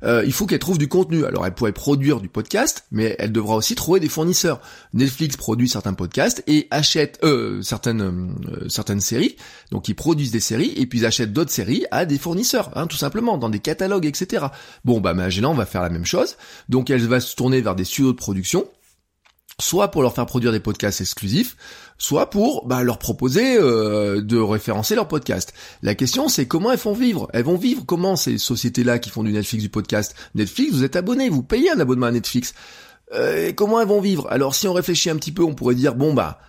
euh, 0.03 0.23
il 0.25 0.33
faut 0.33 0.45
qu'elle 0.45 0.59
trouve 0.59 0.77
du 0.77 0.87
contenu. 0.87 1.25
Alors 1.25 1.45
elle 1.45 1.53
pourrait 1.53 1.71
produire 1.71 2.19
du 2.19 2.29
podcast, 2.29 2.85
mais 2.91 3.15
elle 3.19 3.31
devra 3.31 3.55
aussi 3.55 3.75
trouver 3.75 3.99
des 3.99 4.09
fournisseurs. 4.09 4.59
Netflix 4.93 5.37
produit 5.37 5.69
certains 5.69 5.93
podcasts 5.93 6.43
et 6.47 6.67
achète 6.71 7.19
euh, 7.23 7.61
certaines 7.61 8.01
euh, 8.01 8.67
certaines 8.69 8.99
séries, 8.99 9.37
donc 9.71 9.87
ils 9.87 9.95
produisent 9.95 10.31
des 10.31 10.39
séries 10.39 10.73
et 10.75 10.85
puis 10.85 10.99
ils 10.99 11.05
achètent 11.05 11.33
d'autres 11.33 11.51
séries 11.51 11.85
à 11.91 12.05
des 12.05 12.17
fournisseurs, 12.17 12.69
hein, 12.75 12.87
tout 12.87 12.97
simplement, 12.97 13.37
dans 13.37 13.49
des 13.49 13.59
catalogues, 13.59 14.05
etc. 14.05 14.47
Bon 14.83 14.99
bah 14.99 15.13
Magellan 15.13 15.53
va 15.53 15.65
faire 15.65 15.81
la 15.81 15.89
même 15.89 16.05
chose, 16.05 16.35
donc 16.69 16.89
elle 16.89 17.05
va 17.07 17.19
se 17.19 17.35
tourner 17.35 17.61
vers 17.61 17.75
des 17.75 17.85
studios 17.85 18.11
de 18.11 18.17
production 18.17 18.65
soit 19.59 19.89
pour 19.91 20.01
leur 20.01 20.13
faire 20.13 20.25
produire 20.25 20.51
des 20.51 20.59
podcasts 20.59 21.01
exclusifs, 21.01 21.55
soit 21.97 22.29
pour 22.29 22.67
bah, 22.67 22.83
leur 22.83 22.97
proposer 22.97 23.57
euh, 23.57 24.21
de 24.21 24.37
référencer 24.37 24.95
leur 24.95 25.07
podcast. 25.07 25.53
La 25.81 25.95
question 25.95 26.27
c'est 26.27 26.47
comment 26.47 26.71
elles 26.71 26.77
font 26.77 26.93
vivre 26.93 27.29
Elles 27.33 27.43
vont 27.43 27.57
vivre 27.57 27.83
comment 27.85 28.15
ces 28.15 28.37
sociétés-là 28.37 28.99
qui 28.99 29.09
font 29.09 29.23
du 29.23 29.31
Netflix, 29.31 29.63
du 29.63 29.69
podcast? 29.69 30.15
Netflix, 30.35 30.73
vous 30.73 30.83
êtes 30.83 30.95
abonné, 30.95 31.29
vous 31.29 31.43
payez 31.43 31.71
un 31.71 31.79
abonnement 31.79 32.07
à 32.07 32.11
Netflix. 32.11 32.53
Euh, 33.13 33.51
comment 33.55 33.79
elles 33.79 33.87
vont 33.87 34.01
vivre? 34.01 34.27
Alors 34.31 34.55
si 34.55 34.67
on 34.67 34.73
réfléchit 34.73 35.09
un 35.09 35.17
petit 35.17 35.31
peu, 35.31 35.43
on 35.43 35.53
pourrait 35.53 35.75
dire 35.75 35.95
bon 35.95 36.13
bah 36.13 36.39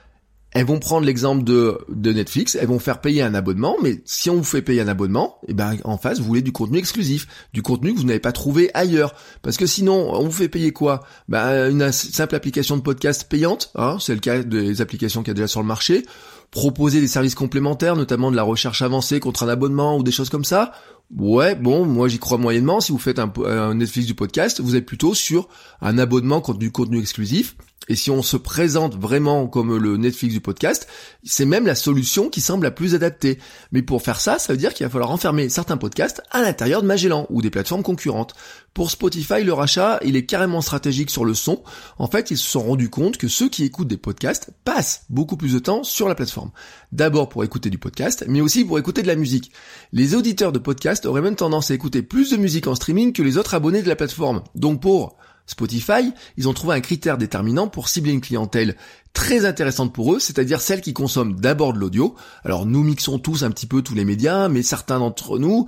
elles 0.55 0.65
vont 0.65 0.79
prendre 0.79 1.05
l'exemple 1.05 1.43
de, 1.43 1.85
Netflix, 2.13 2.55
elles 2.55 2.69
vont 2.69 2.79
faire 2.79 3.01
payer 3.01 3.23
un 3.23 3.35
abonnement, 3.35 3.77
mais 3.83 4.01
si 4.05 4.31
on 4.31 4.37
vous 4.37 4.45
fait 4.45 4.63
payer 4.63 4.81
un 4.81 4.89
abonnement, 4.89 5.39
eh 5.49 5.53
ben 5.53 5.77
en 5.83 5.99
face 5.99 6.21
vous 6.21 6.25
voulez 6.25 6.43
du 6.43 6.53
contenu 6.53 6.79
exclusif, 6.79 7.27
du 7.53 7.61
contenu 7.61 7.93
que 7.93 7.99
vous 7.99 8.07
n'avez 8.07 8.21
pas 8.21 8.31
trouvé 8.31 8.71
ailleurs, 8.73 9.15
parce 9.43 9.57
que 9.57 9.67
sinon 9.67 10.13
on 10.15 10.25
vous 10.25 10.33
fait 10.33 10.49
payer 10.49 10.73
quoi? 10.73 11.03
Ben 11.29 11.71
une 11.71 11.91
simple 11.91 12.37
application 12.37 12.77
de 12.77 12.83
podcast 12.83 13.27
payante, 13.29 13.73
hein, 13.75 13.97
c'est 14.01 14.15
le 14.15 14.21
cas 14.21 14.45
des 14.45 14.81
applications 14.81 15.23
qu'il 15.23 15.29
y 15.29 15.33
a 15.33 15.35
déjà 15.35 15.49
sur 15.49 15.61
le 15.61 15.67
marché, 15.67 16.07
proposer 16.53 17.01
des 17.01 17.09
services 17.09 17.35
complémentaires, 17.35 17.97
notamment 17.97 18.31
de 18.31 18.37
la 18.37 18.45
recherche 18.45 18.81
avancée 18.81 19.19
contre 19.19 19.43
un 19.43 19.49
abonnement 19.49 19.99
ou 19.99 20.05
des 20.05 20.13
choses 20.13 20.31
comme 20.31 20.45
ça. 20.45 20.73
Ouais, 21.11 21.55
bon, 21.55 21.85
moi 21.85 22.09
j'y 22.09 22.19
crois 22.19 22.39
moyennement. 22.39 22.81
Si 22.81 22.93
vous 22.93 22.99
faites 22.99 23.19
un, 23.19 23.75
Netflix 23.75 24.07
du 24.07 24.15
podcast, 24.15 24.61
vous 24.61 24.77
êtes 24.77 24.87
plutôt 24.87 25.15
sur 25.15 25.49
un 25.81 25.99
abonnement 25.99 26.43
du 26.59 26.73
contenu 26.73 26.99
exclusif 26.99 27.57
et 27.89 27.97
si 27.97 28.11
on 28.11 28.23
se 28.23 28.37
présente 28.37 28.97
vraiment 28.97 29.47
comme 29.47 29.77
le 29.77 29.97
Netflix 29.97 30.33
du 30.33 30.41
podcast, 30.41 30.89
c'est 31.23 31.45
même 31.45 31.67
la 31.67 31.75
solution 31.75 32.31
qui 32.31 32.41
semble 32.41 32.65
la 32.65 32.71
plus 32.71 32.95
adaptée. 32.95 33.39
Mais 33.73 33.83
pour 33.83 34.01
faire 34.01 34.21
ça, 34.21 34.39
ça 34.39 34.53
veut 34.53 34.59
dire 34.59 34.73
qu'il 34.73 34.87
va 34.87 34.91
falloir 34.91 35.11
enfermer 35.11 35.51
certains 35.51 35.77
podcasts 35.77 36.23
à 36.31 36.41
l'intérieur 36.41 36.81
de 36.81 36.87
Magellan 36.87 37.27
ou 37.29 37.43
des 37.43 37.51
plateformes 37.51 37.83
concurrentes. 37.83 38.35
Pour 38.73 38.91
Spotify, 38.91 39.45
le 39.45 39.53
rachat, 39.53 40.01
il 40.05 40.17
est 40.17 40.25
carrément 40.25 40.63
stratégique 40.63 41.11
sur 41.11 41.25
le 41.25 41.35
son. 41.35 41.63
En 41.99 42.09
fait, 42.09 42.31
ils 42.31 42.39
se 42.39 42.51
sont 42.51 42.63
rendus 42.63 42.89
compte 42.89 43.19
que 43.19 43.29
ceux 43.29 43.49
qui 43.49 43.65
écoutent 43.65 43.89
des 43.89 43.99
podcasts 43.99 44.51
passent 44.65 45.05
beaucoup 45.11 45.37
plus 45.37 45.53
de 45.53 45.59
temps 45.59 45.85
sur 45.85 46.09
la 46.09 46.15
plateforme. 46.15 46.51
D'abord 46.91 47.29
pour 47.29 47.45
écouter 47.45 47.71
du 47.71 47.79
podcast, 47.79 48.25
mais 48.27 48.41
aussi 48.41 48.65
pour 48.65 48.79
écouter 48.79 49.03
de 49.03 49.07
la 49.07 49.15
musique. 49.15 49.53
Les 49.93 50.15
auditeurs 50.15 50.53
de 50.53 50.59
podcasts 50.59 50.94
auraient 51.05 51.21
même 51.21 51.37
tendance 51.37 51.71
à 51.71 51.75
écouter 51.75 52.03
plus 52.03 52.31
de 52.31 52.37
musique 52.37 52.67
en 52.67 52.75
streaming 52.75 53.13
que 53.13 53.23
les 53.23 53.39
autres 53.39 53.55
abonnés 53.55 53.83
de 53.83 53.89
la 53.89 53.97
plateforme. 53.97 54.43
Donc 54.55 54.81
pour 54.81 55.17
Spotify, 55.47 56.13
ils 56.37 56.49
ont 56.49 56.55
trouvé 56.55 56.75
un 56.75 56.81
critère 56.81 57.19
déterminant 57.19 57.69
pour 57.69 57.89
cibler 57.89 58.13
une 58.13 58.21
clientèle 58.21 58.77
très 59.13 59.45
intéressante 59.45 59.93
pour 59.93 60.15
eux, 60.15 60.19
c'est-à-dire 60.19 60.61
celle 60.61 60.81
qui 60.81 60.95
consomme 60.95 61.39
d'abord 61.39 61.73
de 61.73 61.79
l'audio. 61.79 62.15
Alors 62.45 62.67
nous 62.67 62.83
mixons 62.83 63.19
tous 63.19 63.45
un 63.45 63.51
petit 63.51 63.67
peu 63.67 63.83
tous 63.83 63.95
les 63.95 64.05
médias, 64.05 64.49
mais 64.49 64.63
certains 64.63 64.99
d'entre 64.99 65.39
nous 65.39 65.67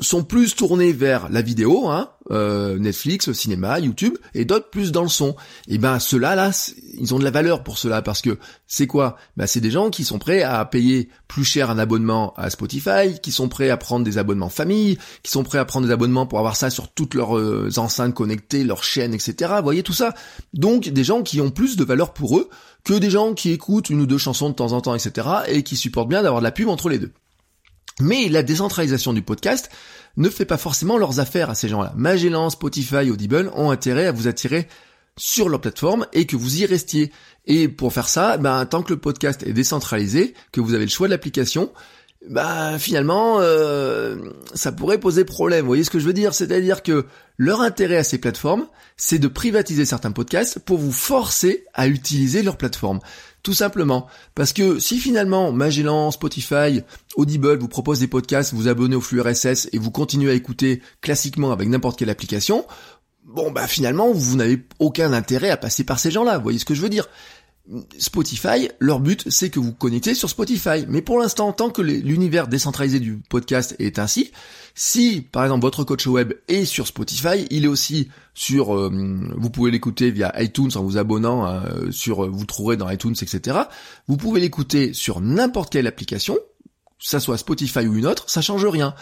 sont 0.00 0.22
plus 0.22 0.54
tournés 0.54 0.92
vers 0.92 1.28
la 1.28 1.42
vidéo, 1.42 1.88
hein, 1.88 2.10
euh, 2.30 2.78
Netflix, 2.78 3.32
cinéma, 3.32 3.78
YouTube, 3.80 4.16
et 4.34 4.44
d'autres 4.44 4.70
plus 4.70 4.92
dans 4.92 5.02
le 5.02 5.08
son. 5.08 5.36
Et 5.68 5.78
ben 5.78 5.98
ceux-là, 5.98 6.34
là, 6.34 6.50
ils 6.98 7.14
ont 7.14 7.18
de 7.18 7.24
la 7.24 7.30
valeur 7.30 7.62
pour 7.62 7.78
cela, 7.78 8.02
parce 8.02 8.22
que 8.22 8.38
c'est 8.66 8.86
quoi? 8.86 9.16
Ben 9.36 9.46
c'est 9.46 9.60
des 9.60 9.70
gens 9.70 9.90
qui 9.90 10.04
sont 10.04 10.18
prêts 10.18 10.42
à 10.42 10.64
payer 10.64 11.08
plus 11.28 11.44
cher 11.44 11.70
un 11.70 11.78
abonnement 11.78 12.34
à 12.36 12.50
Spotify, 12.50 13.18
qui 13.22 13.32
sont 13.32 13.48
prêts 13.48 13.70
à 13.70 13.76
prendre 13.76 14.04
des 14.04 14.18
abonnements 14.18 14.48
famille, 14.48 14.98
qui 15.22 15.30
sont 15.30 15.42
prêts 15.42 15.58
à 15.58 15.64
prendre 15.64 15.86
des 15.86 15.92
abonnements 15.92 16.26
pour 16.26 16.38
avoir 16.38 16.56
ça 16.56 16.70
sur 16.70 16.88
toutes 16.88 17.14
leurs 17.14 17.36
euh, 17.36 17.70
enceintes 17.76 18.14
connectées, 18.14 18.64
leurs 18.64 18.84
chaînes, 18.84 19.14
etc. 19.14 19.52
Vous 19.56 19.64
voyez 19.64 19.82
tout 19.82 19.92
ça? 19.92 20.14
Donc 20.54 20.88
des 20.88 21.04
gens 21.04 21.22
qui 21.22 21.40
ont 21.40 21.50
plus 21.50 21.76
de 21.76 21.84
valeur 21.84 22.12
pour 22.12 22.38
eux 22.38 22.48
que 22.84 22.94
des 22.94 23.10
gens 23.10 23.34
qui 23.34 23.50
écoutent 23.50 23.90
une 23.90 24.00
ou 24.00 24.06
deux 24.06 24.18
chansons 24.18 24.50
de 24.50 24.54
temps 24.54 24.72
en 24.72 24.80
temps, 24.80 24.94
etc. 24.94 25.28
et 25.48 25.62
qui 25.62 25.76
supportent 25.76 26.08
bien 26.08 26.22
d'avoir 26.22 26.40
de 26.40 26.44
la 26.44 26.52
pub 26.52 26.68
entre 26.68 26.88
les 26.88 26.98
deux. 26.98 27.12
Mais 28.00 28.28
la 28.28 28.42
décentralisation 28.42 29.12
du 29.12 29.22
podcast 29.22 29.70
ne 30.16 30.28
fait 30.28 30.44
pas 30.44 30.56
forcément 30.56 30.98
leurs 30.98 31.20
affaires 31.20 31.50
à 31.50 31.54
ces 31.54 31.68
gens-là. 31.68 31.92
Magellan, 31.96 32.50
Spotify, 32.50 33.10
Audible 33.10 33.50
ont 33.54 33.70
intérêt 33.70 34.06
à 34.06 34.12
vous 34.12 34.28
attirer 34.28 34.68
sur 35.16 35.48
leur 35.48 35.60
plateforme 35.60 36.06
et 36.12 36.26
que 36.26 36.36
vous 36.36 36.62
y 36.62 36.66
restiez. 36.66 37.12
Et 37.46 37.68
pour 37.68 37.92
faire 37.92 38.08
ça, 38.08 38.36
ben, 38.38 38.64
tant 38.66 38.82
que 38.82 38.92
le 38.92 38.98
podcast 38.98 39.42
est 39.46 39.52
décentralisé, 39.52 40.34
que 40.52 40.60
vous 40.60 40.74
avez 40.74 40.84
le 40.84 40.90
choix 40.90 41.08
de 41.08 41.12
l'application, 41.12 41.72
bah 42.28 42.78
finalement 42.78 43.38
euh, 43.40 44.16
ça 44.54 44.72
pourrait 44.72 45.00
poser 45.00 45.24
problème. 45.24 45.62
Vous 45.62 45.68
voyez 45.68 45.84
ce 45.84 45.90
que 45.90 45.98
je 45.98 46.06
veux 46.06 46.12
dire? 46.12 46.34
C'est-à-dire 46.34 46.82
que 46.82 47.06
leur 47.38 47.62
intérêt 47.62 47.96
à 47.96 48.04
ces 48.04 48.18
plateformes, 48.18 48.66
c'est 48.98 49.18
de 49.18 49.28
privatiser 49.28 49.86
certains 49.86 50.12
podcasts 50.12 50.58
pour 50.58 50.76
vous 50.76 50.92
forcer 50.92 51.64
à 51.72 51.88
utiliser 51.88 52.42
leur 52.42 52.58
plateforme. 52.58 53.00
Tout 53.42 53.54
simplement. 53.54 54.06
Parce 54.34 54.52
que 54.52 54.78
si 54.78 54.98
finalement 54.98 55.50
Magellan, 55.50 56.10
Spotify, 56.10 56.82
Audible 57.16 57.58
vous 57.58 57.68
propose 57.68 58.00
des 58.00 58.06
podcasts, 58.06 58.52
vous 58.52 58.68
abonnez 58.68 58.96
au 58.96 59.00
flux 59.00 59.22
RSS 59.22 59.70
et 59.72 59.78
vous 59.78 59.90
continuez 59.90 60.30
à 60.30 60.34
écouter 60.34 60.82
classiquement 61.00 61.52
avec 61.52 61.68
n'importe 61.68 61.98
quelle 61.98 62.10
application, 62.10 62.66
bon 63.24 63.50
bah 63.50 63.66
finalement 63.66 64.12
vous 64.12 64.36
n'avez 64.36 64.62
aucun 64.78 65.14
intérêt 65.14 65.48
à 65.48 65.56
passer 65.56 65.84
par 65.84 65.98
ces 65.98 66.10
gens-là. 66.10 66.36
Vous 66.36 66.42
voyez 66.42 66.58
ce 66.58 66.66
que 66.66 66.74
je 66.74 66.82
veux 66.82 66.90
dire? 66.90 67.08
Spotify, 67.98 68.68
leur 68.80 69.00
but, 69.00 69.28
c'est 69.28 69.50
que 69.50 69.60
vous 69.60 69.72
connectez 69.72 70.14
sur 70.14 70.28
Spotify. 70.28 70.84
Mais 70.88 71.02
pour 71.02 71.18
l'instant, 71.18 71.52
tant 71.52 71.70
que 71.70 71.82
l'univers 71.82 72.48
décentralisé 72.48 73.00
du 73.00 73.16
podcast 73.16 73.76
est 73.78 73.98
ainsi, 73.98 74.32
si, 74.74 75.20
par 75.20 75.44
exemple, 75.44 75.62
votre 75.62 75.84
coach 75.84 76.06
web 76.06 76.32
est 76.48 76.64
sur 76.64 76.86
Spotify, 76.86 77.46
il 77.50 77.64
est 77.64 77.68
aussi 77.68 78.08
sur, 78.34 78.76
euh, 78.76 78.90
vous 79.36 79.50
pouvez 79.50 79.70
l'écouter 79.70 80.10
via 80.10 80.32
iTunes 80.42 80.70
en 80.74 80.82
vous 80.82 80.98
abonnant 80.98 81.46
euh, 81.46 81.90
sur, 81.90 82.28
vous 82.30 82.44
trouverez 82.44 82.76
dans 82.76 82.90
iTunes, 82.90 83.14
etc. 83.20 83.58
Vous 84.08 84.16
pouvez 84.16 84.40
l'écouter 84.40 84.92
sur 84.92 85.20
n'importe 85.20 85.72
quelle 85.72 85.86
application, 85.86 86.38
ça 86.98 87.20
soit 87.20 87.38
Spotify 87.38 87.86
ou 87.86 87.94
une 87.94 88.06
autre, 88.06 88.28
ça 88.28 88.42
change 88.42 88.64
rien. 88.66 88.94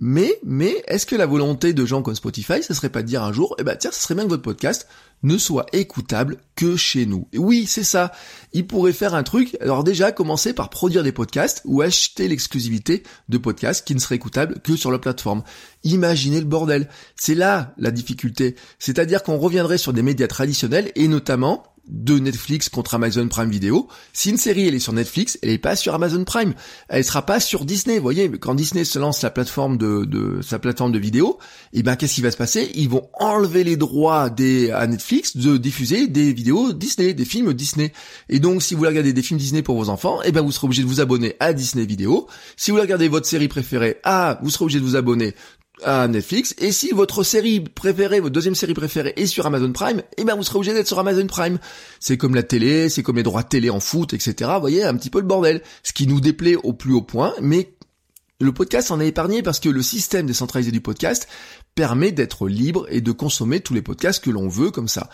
Mais, 0.00 0.38
mais, 0.42 0.82
est-ce 0.88 1.06
que 1.06 1.14
la 1.14 1.26
volonté 1.26 1.72
de 1.72 1.86
gens 1.86 2.02
comme 2.02 2.14
Spotify, 2.14 2.62
ce 2.62 2.74
serait 2.74 2.90
pas 2.90 3.02
de 3.02 3.06
dire 3.06 3.22
un 3.22 3.32
jour, 3.32 3.54
eh 3.58 3.62
ben 3.62 3.76
tiens, 3.76 3.92
ce 3.92 4.02
serait 4.02 4.14
bien 4.14 4.24
que 4.24 4.28
votre 4.28 4.42
podcast 4.42 4.88
ne 5.22 5.38
soit 5.38 5.66
écoutable 5.72 6.38
que 6.56 6.76
chez 6.76 7.06
nous. 7.06 7.28
Oui, 7.34 7.66
c'est 7.66 7.84
ça. 7.84 8.12
Ils 8.52 8.66
pourraient 8.66 8.92
faire 8.92 9.14
un 9.14 9.22
truc. 9.22 9.56
Alors 9.60 9.84
déjà, 9.84 10.12
commencer 10.12 10.52
par 10.52 10.70
produire 10.70 11.02
des 11.02 11.12
podcasts 11.12 11.62
ou 11.64 11.82
acheter 11.82 12.28
l'exclusivité 12.28 13.02
de 13.28 13.38
podcasts 13.38 13.86
qui 13.86 13.94
ne 13.94 14.00
seraient 14.00 14.16
écoutables 14.16 14.60
que 14.60 14.76
sur 14.76 14.90
la 14.90 14.98
plateforme. 14.98 15.42
Imaginez 15.82 16.40
le 16.40 16.46
bordel. 16.46 16.88
C'est 17.16 17.34
là 17.34 17.74
la 17.78 17.90
difficulté. 17.90 18.56
C'est-à-dire 18.78 19.22
qu'on 19.22 19.38
reviendrait 19.38 19.78
sur 19.78 19.92
des 19.92 20.02
médias 20.02 20.28
traditionnels 20.28 20.92
et 20.94 21.08
notamment 21.08 21.64
de 21.88 22.18
Netflix 22.18 22.68
contre 22.68 22.94
Amazon 22.94 23.28
Prime 23.28 23.50
Video. 23.50 23.88
Si 24.12 24.30
une 24.30 24.36
série 24.36 24.68
elle 24.68 24.74
est 24.74 24.80
sur 24.80 24.92
Netflix, 24.92 25.38
elle 25.42 25.50
est 25.50 25.58
pas 25.58 25.76
sur 25.76 25.94
Amazon 25.94 26.24
Prime, 26.24 26.54
elle 26.88 27.04
sera 27.04 27.26
pas 27.26 27.40
sur 27.40 27.64
Disney. 27.64 27.96
Vous 27.96 28.02
voyez, 28.02 28.30
quand 28.30 28.54
Disney 28.54 28.84
se 28.84 28.98
lance 28.98 29.22
la 29.22 29.30
plateforme 29.30 29.76
de, 29.76 30.40
sa 30.42 30.58
plateforme 30.58 30.92
de 30.92 30.98
vidéo, 30.98 31.38
et 31.72 31.80
eh 31.80 31.82
ben 31.82 31.96
qu'est-ce 31.96 32.14
qui 32.14 32.22
va 32.22 32.30
se 32.30 32.36
passer? 32.36 32.70
Ils 32.74 32.88
vont 32.88 33.08
enlever 33.14 33.64
les 33.64 33.76
droits 33.76 34.24
à 34.24 34.86
Netflix 34.86 35.36
de 35.36 35.56
diffuser 35.56 36.06
des 36.06 36.32
vidéos 36.32 36.72
Disney, 36.72 37.14
des 37.14 37.24
films 37.24 37.52
Disney. 37.52 37.92
Et 38.28 38.40
donc 38.40 38.62
si 38.62 38.74
vous 38.74 38.78
voulez 38.78 38.90
regarder 38.90 39.12
des 39.12 39.22
films 39.22 39.38
Disney 39.38 39.62
pour 39.62 39.76
vos 39.76 39.88
enfants, 39.88 40.22
et 40.22 40.26
eh 40.28 40.32
ben 40.32 40.40
vous 40.40 40.52
serez 40.52 40.66
obligé 40.66 40.82
de 40.82 40.88
vous 40.88 41.00
abonner 41.00 41.36
à 41.40 41.52
Disney 41.52 41.84
Vidéo. 41.84 42.26
Si 42.56 42.70
vous 42.70 42.76
voulez 42.76 42.86
regarder 42.86 43.08
votre 43.08 43.26
série 43.26 43.48
préférée, 43.48 43.98
ah, 44.04 44.38
vous 44.42 44.50
serez 44.50 44.64
obligé 44.64 44.80
de 44.80 44.84
vous 44.84 44.96
abonner 44.96 45.34
à 45.82 46.06
Netflix. 46.08 46.54
Et 46.58 46.72
si 46.72 46.90
votre 46.90 47.22
série 47.24 47.60
préférée, 47.60 48.20
votre 48.20 48.32
deuxième 48.32 48.54
série 48.54 48.74
préférée 48.74 49.12
est 49.16 49.26
sur 49.26 49.46
Amazon 49.46 49.72
Prime, 49.72 50.02
eh 50.16 50.24
ben 50.24 50.34
vous 50.36 50.42
serez 50.42 50.56
obligé 50.56 50.72
d'être 50.72 50.86
sur 50.86 50.98
Amazon 50.98 51.26
Prime. 51.26 51.58
C'est 52.00 52.16
comme 52.16 52.34
la 52.34 52.42
télé, 52.42 52.88
c'est 52.88 53.02
comme 53.02 53.16
les 53.16 53.22
droits 53.22 53.42
télé 53.42 53.70
en 53.70 53.80
foot, 53.80 54.14
etc. 54.14 54.50
Vous 54.54 54.60
voyez, 54.60 54.84
un 54.84 54.96
petit 54.96 55.10
peu 55.10 55.20
le 55.20 55.26
bordel. 55.26 55.62
Ce 55.82 55.92
qui 55.92 56.06
nous 56.06 56.20
déplaît 56.20 56.56
au 56.56 56.72
plus 56.72 56.92
haut 56.92 57.02
point, 57.02 57.34
mais 57.40 57.74
le 58.40 58.52
podcast 58.52 58.90
en 58.90 59.00
est 59.00 59.08
épargné 59.08 59.42
parce 59.42 59.60
que 59.60 59.68
le 59.68 59.82
système 59.82 60.26
décentralisé 60.26 60.72
du 60.72 60.80
podcast 60.80 61.28
permet 61.74 62.12
d'être 62.12 62.48
libre 62.48 62.86
et 62.90 63.00
de 63.00 63.12
consommer 63.12 63.60
tous 63.60 63.74
les 63.74 63.82
podcasts 63.82 64.22
que 64.22 64.30
l'on 64.30 64.48
veut 64.48 64.70
comme 64.70 64.88
ça 64.88 65.08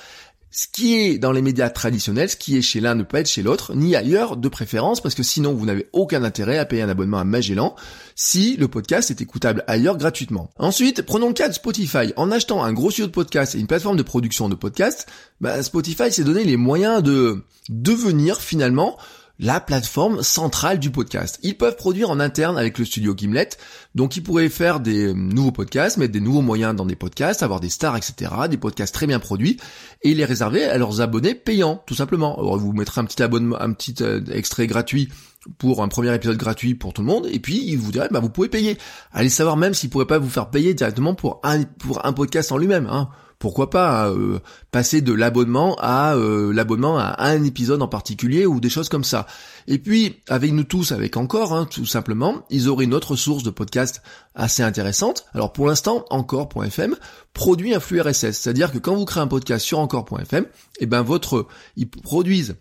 ce 0.50 0.66
qui 0.66 0.96
est 0.96 1.18
dans 1.18 1.30
les 1.30 1.42
médias 1.42 1.70
traditionnels, 1.70 2.28
ce 2.28 2.36
qui 2.36 2.56
est 2.56 2.62
chez 2.62 2.80
l'un 2.80 2.94
ne 2.94 3.04
peut 3.04 3.18
être 3.18 3.28
chez 3.28 3.42
l'autre, 3.42 3.74
ni 3.74 3.94
ailleurs 3.94 4.36
de 4.36 4.48
préférence, 4.48 5.00
parce 5.00 5.14
que 5.14 5.22
sinon 5.22 5.54
vous 5.54 5.64
n'avez 5.64 5.88
aucun 5.92 6.24
intérêt 6.24 6.58
à 6.58 6.64
payer 6.64 6.82
un 6.82 6.88
abonnement 6.88 7.18
à 7.18 7.24
Magellan 7.24 7.76
si 8.16 8.56
le 8.56 8.66
podcast 8.66 9.10
est 9.10 9.20
écoutable 9.20 9.64
ailleurs 9.68 9.96
gratuitement. 9.96 10.50
Ensuite, 10.58 11.02
prenons 11.02 11.28
le 11.28 11.34
cas 11.34 11.48
de 11.48 11.54
Spotify. 11.54 12.12
En 12.16 12.30
achetant 12.32 12.64
un 12.64 12.72
gros 12.72 12.90
studio 12.90 13.06
de 13.06 13.12
podcast 13.12 13.54
et 13.54 13.58
une 13.58 13.66
plateforme 13.68 13.96
de 13.96 14.02
production 14.02 14.48
de 14.48 14.54
podcast, 14.56 15.06
bah, 15.40 15.62
Spotify 15.62 16.10
s'est 16.10 16.24
donné 16.24 16.44
les 16.44 16.56
moyens 16.56 17.02
de 17.02 17.44
devenir 17.68 18.40
finalement 18.40 18.98
la 19.40 19.58
plateforme 19.58 20.22
centrale 20.22 20.78
du 20.78 20.90
podcast. 20.90 21.38
Ils 21.42 21.56
peuvent 21.56 21.76
produire 21.76 22.10
en 22.10 22.20
interne 22.20 22.58
avec 22.58 22.78
le 22.78 22.84
studio 22.84 23.14
Gimlet, 23.16 23.48
donc 23.94 24.16
ils 24.16 24.22
pourraient 24.22 24.50
faire 24.50 24.80
des 24.80 25.06
euh, 25.06 25.12
nouveaux 25.14 25.50
podcasts, 25.50 25.96
mettre 25.96 26.12
des 26.12 26.20
nouveaux 26.20 26.42
moyens 26.42 26.76
dans 26.76 26.84
des 26.84 26.94
podcasts, 26.94 27.42
avoir 27.42 27.58
des 27.58 27.70
stars, 27.70 27.96
etc., 27.96 28.32
des 28.50 28.58
podcasts 28.58 28.94
très 28.94 29.06
bien 29.06 29.18
produits, 29.18 29.56
et 30.02 30.14
les 30.14 30.26
réserver 30.26 30.64
à 30.64 30.76
leurs 30.76 31.00
abonnés 31.00 31.34
payants, 31.34 31.82
tout 31.86 31.94
simplement. 31.94 32.38
Alors 32.38 32.58
vous 32.58 32.72
mettrez 32.72 33.00
un 33.00 33.04
petit 33.04 33.22
abonnement, 33.22 33.60
un 33.60 33.72
petit 33.72 33.94
euh, 34.02 34.20
extrait 34.30 34.66
gratuit 34.66 35.08
pour 35.56 35.82
un 35.82 35.88
premier 35.88 36.14
épisode 36.14 36.36
gratuit 36.36 36.74
pour 36.74 36.92
tout 36.92 37.00
le 37.00 37.08
monde, 37.08 37.26
et 37.32 37.40
puis 37.40 37.64
ils 37.64 37.78
vous 37.78 37.92
diraient, 37.92 38.08
bah 38.10 38.20
vous 38.20 38.28
pouvez 38.28 38.50
payer. 38.50 38.76
Allez 39.10 39.30
savoir 39.30 39.56
même 39.56 39.72
s'ils 39.72 39.88
pourraient 39.88 40.06
pas 40.06 40.18
vous 40.18 40.28
faire 40.28 40.50
payer 40.50 40.74
directement 40.74 41.14
pour 41.14 41.40
un, 41.44 41.62
pour 41.62 42.04
un 42.04 42.12
podcast 42.12 42.52
en 42.52 42.58
lui-même, 42.58 42.86
hein 42.90 43.08
pourquoi 43.40 43.70
pas 43.70 44.10
euh, 44.10 44.38
passer 44.70 45.00
de 45.00 45.12
l'abonnement 45.12 45.74
à 45.80 46.14
euh, 46.14 46.52
l'abonnement 46.52 46.98
à 46.98 47.16
un 47.18 47.42
épisode 47.42 47.82
en 47.82 47.88
particulier 47.88 48.44
ou 48.46 48.60
des 48.60 48.68
choses 48.68 48.90
comme 48.90 49.02
ça. 49.02 49.26
Et 49.66 49.78
puis 49.78 50.20
avec 50.28 50.52
nous 50.52 50.62
tous, 50.62 50.92
avec 50.92 51.16
encore, 51.16 51.54
hein, 51.54 51.66
tout 51.68 51.86
simplement, 51.86 52.42
ils 52.50 52.68
auraient 52.68 52.84
une 52.84 52.94
autre 52.94 53.16
source 53.16 53.42
de 53.42 53.50
podcast 53.50 54.02
assez 54.34 54.62
intéressante. 54.62 55.24
Alors 55.34 55.52
pour 55.52 55.66
l'instant, 55.66 56.04
encore.fm 56.10 56.96
produit 57.32 57.74
un 57.74 57.80
flux 57.80 58.02
RSS, 58.02 58.32
c'est-à-dire 58.32 58.70
que 58.70 58.78
quand 58.78 58.94
vous 58.94 59.06
créez 59.06 59.22
un 59.22 59.26
podcast 59.26 59.64
sur 59.64 59.78
encore.fm, 59.78 60.44
et 60.44 60.48
eh 60.80 60.86
ben 60.86 61.02
votre 61.02 61.46
ils 61.76 61.88
produisent 61.88 62.56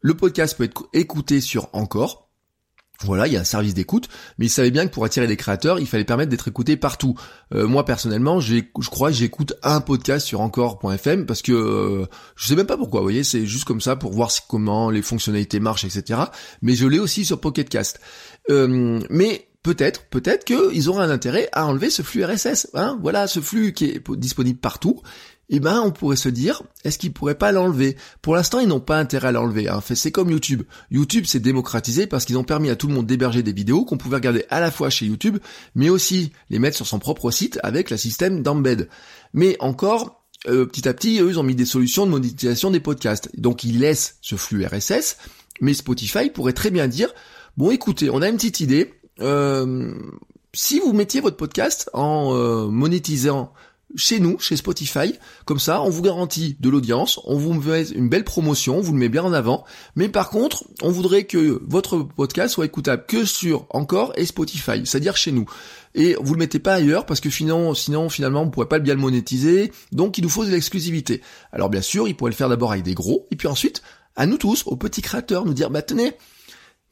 le 0.00 0.14
podcast 0.14 0.56
peut 0.56 0.64
être 0.64 0.88
écouté 0.94 1.40
sur 1.42 1.68
encore 1.74 2.31
voilà, 3.04 3.26
il 3.26 3.32
y 3.32 3.36
a 3.36 3.40
un 3.40 3.44
service 3.44 3.74
d'écoute, 3.74 4.08
mais 4.38 4.46
il 4.46 4.50
savait 4.50 4.70
bien 4.70 4.86
que 4.86 4.92
pour 4.92 5.04
attirer 5.04 5.26
les 5.26 5.36
créateurs, 5.36 5.78
il 5.78 5.86
fallait 5.86 6.04
permettre 6.04 6.30
d'être 6.30 6.48
écouté 6.48 6.76
partout. 6.76 7.14
Euh, 7.54 7.66
moi 7.66 7.84
personnellement, 7.84 8.40
je 8.40 8.62
crois 8.90 9.10
que 9.10 9.16
j'écoute 9.16 9.54
un 9.62 9.80
podcast 9.80 10.26
sur 10.26 10.40
encore.fm 10.40 11.26
parce 11.26 11.42
que 11.42 11.52
euh, 11.52 12.06
je 12.36 12.46
sais 12.46 12.56
même 12.56 12.66
pas 12.66 12.76
pourquoi. 12.76 13.00
Vous 13.00 13.06
voyez, 13.06 13.24
c'est 13.24 13.46
juste 13.46 13.64
comme 13.64 13.80
ça 13.80 13.96
pour 13.96 14.12
voir 14.12 14.30
comment 14.48 14.90
les 14.90 15.02
fonctionnalités 15.02 15.60
marchent, 15.60 15.84
etc. 15.84 16.20
Mais 16.62 16.74
je 16.74 16.86
l'ai 16.86 16.98
aussi 16.98 17.24
sur 17.24 17.40
Pocketcast. 17.40 18.00
Euh, 18.50 19.00
mais 19.10 19.48
peut-être, 19.62 20.04
peut-être 20.06 20.44
qu'ils 20.44 20.88
auraient 20.88 21.04
un 21.04 21.10
intérêt 21.10 21.48
à 21.52 21.66
enlever 21.66 21.90
ce 21.90 22.02
flux 22.02 22.24
RSS. 22.24 22.68
Hein 22.74 22.98
voilà, 23.02 23.26
ce 23.26 23.40
flux 23.40 23.72
qui 23.72 23.86
est 23.86 24.10
disponible 24.10 24.58
partout 24.58 25.02
eh 25.54 25.60
ben 25.60 25.82
on 25.84 25.90
pourrait 25.90 26.16
se 26.16 26.30
dire, 26.30 26.62
est-ce 26.82 26.96
qu'ils 26.96 27.12
pourraient 27.12 27.34
pas 27.34 27.52
l'enlever? 27.52 27.98
Pour 28.22 28.34
l'instant, 28.34 28.58
ils 28.58 28.66
n'ont 28.66 28.80
pas 28.80 28.98
intérêt 28.98 29.28
à 29.28 29.32
l'enlever. 29.32 29.68
Hein. 29.68 29.82
C'est 29.94 30.10
comme 30.10 30.30
YouTube. 30.30 30.62
YouTube 30.90 31.26
s'est 31.26 31.40
démocratisé 31.40 32.06
parce 32.06 32.24
qu'ils 32.24 32.38
ont 32.38 32.44
permis 32.44 32.70
à 32.70 32.76
tout 32.76 32.88
le 32.88 32.94
monde 32.94 33.06
d'héberger 33.06 33.42
des 33.42 33.52
vidéos 33.52 33.84
qu'on 33.84 33.98
pouvait 33.98 34.16
regarder 34.16 34.46
à 34.48 34.60
la 34.60 34.70
fois 34.70 34.88
chez 34.88 35.04
YouTube, 35.04 35.36
mais 35.74 35.90
aussi 35.90 36.32
les 36.48 36.58
mettre 36.58 36.76
sur 36.76 36.86
son 36.86 36.98
propre 36.98 37.30
site 37.30 37.60
avec 37.62 37.90
le 37.90 37.98
système 37.98 38.42
d'embed. 38.42 38.88
Mais 39.34 39.58
encore, 39.60 40.24
euh, 40.48 40.64
petit 40.64 40.88
à 40.88 40.94
petit, 40.94 41.20
eux, 41.20 41.28
ils 41.28 41.38
ont 41.38 41.42
mis 41.42 41.54
des 41.54 41.66
solutions 41.66 42.06
de 42.06 42.10
monétisation 42.12 42.70
des 42.70 42.80
podcasts. 42.80 43.28
Donc 43.38 43.62
ils 43.62 43.78
laissent 43.78 44.16
ce 44.22 44.36
flux 44.36 44.64
RSS, 44.64 45.18
mais 45.60 45.74
Spotify 45.74 46.30
pourrait 46.30 46.54
très 46.54 46.70
bien 46.70 46.88
dire, 46.88 47.12
bon 47.58 47.70
écoutez, 47.70 48.08
on 48.08 48.22
a 48.22 48.28
une 48.30 48.36
petite 48.36 48.60
idée. 48.60 48.94
Euh, 49.20 49.92
si 50.54 50.80
vous 50.80 50.94
mettiez 50.94 51.20
votre 51.20 51.36
podcast 51.36 51.90
en 51.92 52.34
euh, 52.34 52.68
monétisant 52.68 53.52
chez 53.96 54.20
nous, 54.20 54.38
chez 54.38 54.56
Spotify. 54.56 55.14
Comme 55.44 55.58
ça, 55.58 55.82
on 55.82 55.90
vous 55.90 56.02
garantit 56.02 56.56
de 56.60 56.68
l'audience, 56.68 57.20
on 57.24 57.36
vous 57.36 57.54
met 57.54 57.88
une 57.88 58.08
belle 58.08 58.24
promotion, 58.24 58.78
on 58.78 58.80
vous 58.80 58.92
le 58.92 58.98
met 58.98 59.08
bien 59.08 59.22
en 59.22 59.32
avant. 59.32 59.64
Mais 59.96 60.08
par 60.08 60.30
contre, 60.30 60.64
on 60.82 60.90
voudrait 60.90 61.24
que 61.24 61.60
votre 61.66 61.98
podcast 61.98 62.54
soit 62.54 62.66
écoutable 62.66 63.04
que 63.06 63.24
sur 63.24 63.66
encore 63.70 64.12
et 64.16 64.26
Spotify, 64.26 64.84
c'est-à-dire 64.84 65.16
chez 65.16 65.32
nous. 65.32 65.48
Et 65.94 66.16
vous 66.20 66.34
le 66.34 66.38
mettez 66.38 66.58
pas 66.58 66.74
ailleurs 66.74 67.06
parce 67.06 67.20
que 67.20 67.30
sinon, 67.30 67.74
sinon 67.74 68.08
finalement, 68.08 68.42
on 68.42 68.50
pourrait 68.50 68.68
pas 68.68 68.78
bien 68.78 68.94
le 68.94 69.00
monétiser. 69.00 69.72
Donc, 69.92 70.18
il 70.18 70.22
nous 70.22 70.30
faut 70.30 70.44
de 70.44 70.50
l'exclusivité. 70.50 71.20
Alors 71.52 71.68
bien 71.68 71.82
sûr, 71.82 72.08
il 72.08 72.16
pourrait 72.16 72.30
le 72.30 72.36
faire 72.36 72.48
d'abord 72.48 72.72
avec 72.72 72.84
des 72.84 72.94
gros, 72.94 73.26
et 73.30 73.36
puis 73.36 73.48
ensuite, 73.48 73.82
à 74.16 74.26
nous 74.26 74.36
tous, 74.36 74.64
aux 74.66 74.76
petits 74.76 75.02
créateurs, 75.02 75.44
nous 75.44 75.54
dire, 75.54 75.70
bah 75.70 75.82
tenez, 75.82 76.12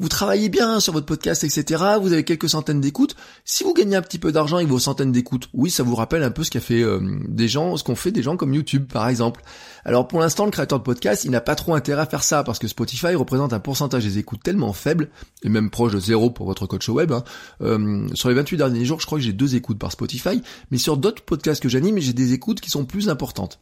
vous 0.00 0.08
travaillez 0.08 0.48
bien 0.48 0.80
sur 0.80 0.94
votre 0.94 1.04
podcast, 1.04 1.44
etc. 1.44 1.84
Vous 2.00 2.14
avez 2.14 2.24
quelques 2.24 2.48
centaines 2.48 2.80
d'écoutes. 2.80 3.14
Si 3.44 3.64
vous 3.64 3.74
gagnez 3.74 3.96
un 3.96 4.02
petit 4.02 4.18
peu 4.18 4.32
d'argent 4.32 4.56
avec 4.56 4.68
vos 4.68 4.78
centaines 4.78 5.12
d'écoutes, 5.12 5.50
oui, 5.52 5.70
ça 5.70 5.82
vous 5.82 5.94
rappelle 5.94 6.22
un 6.22 6.30
peu 6.30 6.42
ce 6.42 6.50
qu'a 6.50 6.60
fait 6.60 6.80
euh, 6.82 7.00
des 7.28 7.48
gens, 7.48 7.76
ce 7.76 7.84
qu'ont 7.84 7.94
fait 7.94 8.10
des 8.10 8.22
gens 8.22 8.38
comme 8.38 8.54
YouTube, 8.54 8.90
par 8.90 9.08
exemple. 9.08 9.42
Alors 9.84 10.08
pour 10.08 10.20
l'instant, 10.20 10.46
le 10.46 10.50
créateur 10.50 10.78
de 10.78 10.84
podcast, 10.84 11.26
il 11.26 11.30
n'a 11.30 11.42
pas 11.42 11.54
trop 11.54 11.74
intérêt 11.74 12.00
à 12.00 12.06
faire 12.06 12.22
ça 12.22 12.42
parce 12.42 12.58
que 12.58 12.66
Spotify 12.66 13.14
représente 13.14 13.52
un 13.52 13.60
pourcentage 13.60 14.04
des 14.04 14.16
écoutes 14.16 14.42
tellement 14.42 14.72
faible 14.72 15.10
et 15.42 15.50
même 15.50 15.68
proche 15.68 15.92
de 15.92 16.00
zéro 16.00 16.30
pour 16.30 16.46
votre 16.46 16.66
coach 16.66 16.88
web. 16.88 17.12
Hein. 17.12 17.22
Euh, 17.60 18.08
sur 18.14 18.30
les 18.30 18.34
28 18.34 18.56
derniers 18.56 18.86
jours, 18.86 19.00
je 19.00 19.06
crois 19.06 19.18
que 19.18 19.24
j'ai 19.24 19.34
deux 19.34 19.54
écoutes 19.54 19.78
par 19.78 19.92
Spotify, 19.92 20.40
mais 20.70 20.78
sur 20.78 20.96
d'autres 20.96 21.22
podcasts 21.22 21.62
que 21.62 21.68
j'anime, 21.68 21.98
j'ai 21.98 22.14
des 22.14 22.32
écoutes 22.32 22.62
qui 22.62 22.70
sont 22.70 22.86
plus 22.86 23.10
importantes. 23.10 23.60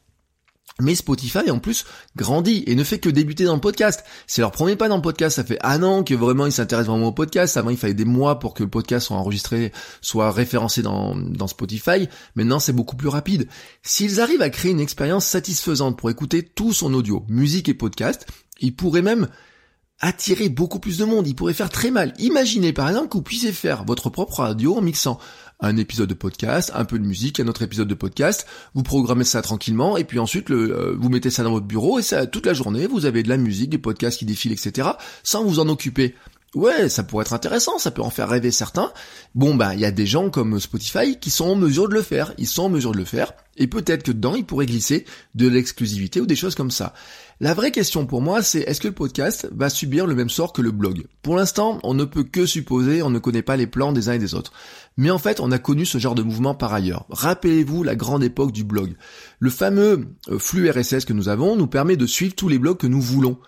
Mais 0.81 0.95
Spotify 0.95 1.51
en 1.51 1.59
plus 1.59 1.85
grandit 2.15 2.63
et 2.67 2.77
ne 2.77 2.85
fait 2.85 2.99
que 2.99 3.09
débuter 3.09 3.45
dans 3.45 3.55
le 3.55 3.61
podcast. 3.61 4.05
C'est 4.27 4.43
leur 4.43 4.53
premier 4.53 4.77
pas 4.77 4.89
dans 4.89 4.97
le 4.97 5.03
podcast. 5.03 5.37
Ça 5.37 5.45
fait 5.45 5.59
un 5.65 5.83
an 5.83 6.05
que 6.05 6.15
vraiment 6.15 6.47
ils 6.47 6.53
s'intéressent 6.53 6.93
vraiment 6.93 7.09
au 7.09 7.13
podcast. 7.13 7.57
Avant 7.57 7.71
il 7.71 7.77
fallait 7.77 7.95
des 7.95 8.05
mois 8.05 8.39
pour 8.39 8.55
que 8.55 8.63
le 8.63 8.71
podcast 8.71 9.09
soit 9.09 9.17
enregistré, 9.17 9.73
soit 10.01 10.31
référencé 10.31 10.83
dans, 10.83 11.17
dans 11.17 11.49
Spotify. 11.49 12.09
Maintenant 12.37 12.61
c'est 12.61 12.73
beaucoup 12.73 12.97
plus 12.97 13.09
rapide. 13.09 13.49
S'ils 13.83 14.21
arrivent 14.21 14.43
à 14.43 14.51
créer 14.51 14.71
une 14.71 14.81
expérience 14.81 15.27
satisfaisante 15.27 15.99
pour 15.99 16.11
écouter 16.11 16.43
tout 16.45 16.73
son 16.73 16.95
audio, 16.95 17.25
musique 17.29 17.69
et 17.69 17.75
podcast, 17.75 18.27
ils 18.61 18.75
pourraient 18.75 19.03
même 19.03 19.29
attirer 20.01 20.49
beaucoup 20.49 20.79
plus 20.79 20.99
de 20.99 21.05
monde. 21.05 21.27
Ils 21.27 21.35
pourraient 21.35 21.55
faire 21.55 21.71
très 21.71 21.91
mal. 21.91 22.15
Imaginez 22.19 22.73
par 22.73 22.89
exemple 22.89 23.09
que 23.09 23.17
vous 23.17 23.23
puissiez 23.23 23.53
faire 23.53 23.85
votre 23.85 24.11
propre 24.11 24.41
radio 24.41 24.77
en 24.77 24.83
mixant 24.83 25.19
un 25.61 25.77
épisode 25.77 26.09
de 26.09 26.15
podcast, 26.15 26.71
un 26.75 26.85
peu 26.85 26.99
de 26.99 27.05
musique, 27.05 27.41
un 27.41 27.49
autre 27.49 27.63
épisode 27.63 27.89
de 27.89 27.95
podcast, 27.95 28.47
vous 28.75 28.83
programmez 28.83 29.25
ça 29.25 29.43
tranquillement, 29.43 29.97
et 29.97 30.05
puis 30.05 30.21
ensuite 30.21 30.51
euh, 30.51 30.97
vous 30.99 31.09
mettez 31.09 31.31
ça 31.31 31.43
dans 31.43 31.51
votre 31.51 31.67
bureau, 31.67 31.99
et 31.99 32.03
ça 32.03 32.27
toute 32.27 32.47
la 32.47 32.55
journée, 32.55 32.87
vous 32.87 33.07
avez 33.07 33.25
de 33.25 33.29
la 33.29 33.37
musique, 33.37 33.71
des 33.71 33.79
podcasts 33.79 34.19
qui 34.19 34.25
défilent, 34.25 34.53
etc., 34.53 34.91
sans 35.25 35.43
vous 35.43 35.59
en 35.59 35.69
occuper. 35.69 36.15
Ouais, 36.55 36.89
ça 36.89 37.03
pourrait 37.03 37.25
être 37.27 37.35
intéressant, 37.35 37.79
ça 37.79 37.91
peut 37.91 38.01
en 38.01 38.09
faire 38.09 38.31
rêver 38.31 38.51
certains. 38.51 38.91
Bon 39.35 39.55
bah 39.55 39.75
il 39.75 39.81
y 39.81 39.85
a 39.85 39.91
des 39.91 40.07
gens 40.07 40.31
comme 40.31 40.59
Spotify 40.59 41.19
qui 41.19 41.31
sont 41.31 41.45
en 41.45 41.57
mesure 41.57 41.91
de 41.91 41.95
le 41.95 42.01
faire, 42.01 42.33
ils 42.39 42.47
sont 42.47 42.63
en 42.63 42.69
mesure 42.71 42.93
de 42.93 42.97
le 42.97 43.05
faire, 43.05 43.35
et 43.59 43.67
peut-être 43.67 44.03
que 44.03 44.13
dedans 44.13 44.35
ils 44.35 44.47
pourraient 44.47 44.65
glisser 44.65 45.05
de 45.35 45.47
l'exclusivité 45.47 46.23
ou 46.23 46.27
des 46.27 46.37
choses 46.37 46.55
comme 46.55 46.71
ça. 46.71 46.95
La 47.41 47.53
vraie 47.53 47.71
question 47.71 48.07
pour 48.07 48.23
moi 48.23 48.41
c'est 48.41 48.61
est-ce 48.61 48.81
que 48.81 48.89
le 48.89 48.95
podcast 48.95 49.47
va 49.53 49.69
subir 49.69 50.07
le 50.07 50.15
même 50.15 50.31
sort 50.31 50.55
que 50.55 50.63
le 50.63 50.71
blog? 50.71 51.05
Pour 51.21 51.37
l'instant 51.37 51.81
on 51.83 51.93
ne 51.93 52.07
peut 52.07 52.25
que 52.25 52.47
supposer, 52.47 53.03
on 53.03 53.11
ne 53.11 53.19
connaît 53.19 53.43
pas 53.43 53.59
les 53.59 53.67
plans 53.67 53.93
des 53.93 54.09
uns 54.09 54.15
et 54.15 54.19
des 54.19 54.35
autres. 54.35 54.55
Mais 54.97 55.11
en 55.11 55.19
fait 55.19 55.41
on 55.41 55.53
a 55.53 55.59
connu 55.59 55.85
ce 55.85 55.99
genre 55.99 56.15
de 56.15 56.23
mouvement 56.23 56.55
par 56.55 56.73
ailleurs. 56.73 57.05
Rappelez-vous 57.11 57.83
la 57.83 57.95
grande 57.95 58.25
époque 58.25 58.53
du 58.53 58.65
blog. 58.65 58.97
Le 59.39 59.51
fameux 59.51 60.07
euh, 60.31 60.39
flux 60.39 60.71
RSS 60.71 61.05
que 61.05 61.13
nous 61.13 61.29
avons 61.29 61.57
nous 61.57 61.67
permet 61.67 61.97
de 61.97 62.07
suivre 62.07 62.35
tous 62.35 62.49
les 62.49 62.59
blogs 62.59 62.79
que 62.79 62.87
nous 62.87 63.03
voulons 63.03 63.39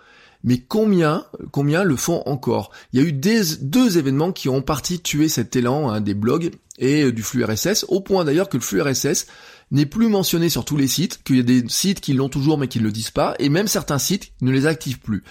mais 0.43 0.57
combien, 0.57 1.25
combien 1.51 1.83
le 1.83 1.95
font 1.95 2.23
encore? 2.25 2.71
Il 2.93 3.01
y 3.01 3.03
a 3.03 3.07
eu 3.07 3.13
deux 3.13 3.97
événements 3.97 4.31
qui 4.31 4.49
ont 4.49 4.57
en 4.57 4.61
partie 4.61 4.99
tué 4.99 5.29
cet 5.29 5.55
élan 5.55 5.89
hein, 5.89 6.01
des 6.01 6.13
blogs 6.13 6.51
et 6.79 7.03
euh, 7.03 7.11
du 7.11 7.23
flux 7.23 7.43
RSS, 7.43 7.85
au 7.87 8.01
point 8.01 8.25
d'ailleurs 8.25 8.49
que 8.49 8.57
le 8.57 8.63
flux 8.63 8.81
RSS 8.81 9.27
n'est 9.71 9.85
plus 9.85 10.07
mentionné 10.07 10.49
sur 10.49 10.65
tous 10.65 10.77
les 10.77 10.87
sites, 10.87 11.23
qu'il 11.23 11.37
y 11.37 11.39
a 11.39 11.43
des 11.43 11.63
sites 11.67 12.01
qui 12.01 12.13
l'ont 12.13 12.29
toujours 12.29 12.57
mais 12.57 12.67
qui 12.67 12.79
ne 12.79 12.83
le 12.83 12.91
disent 12.91 13.11
pas, 13.11 13.35
et 13.39 13.49
même 13.49 13.67
certains 13.67 13.99
sites 13.99 14.33
ne 14.41 14.51
les 14.51 14.65
activent 14.65 14.99
plus. 14.99 15.23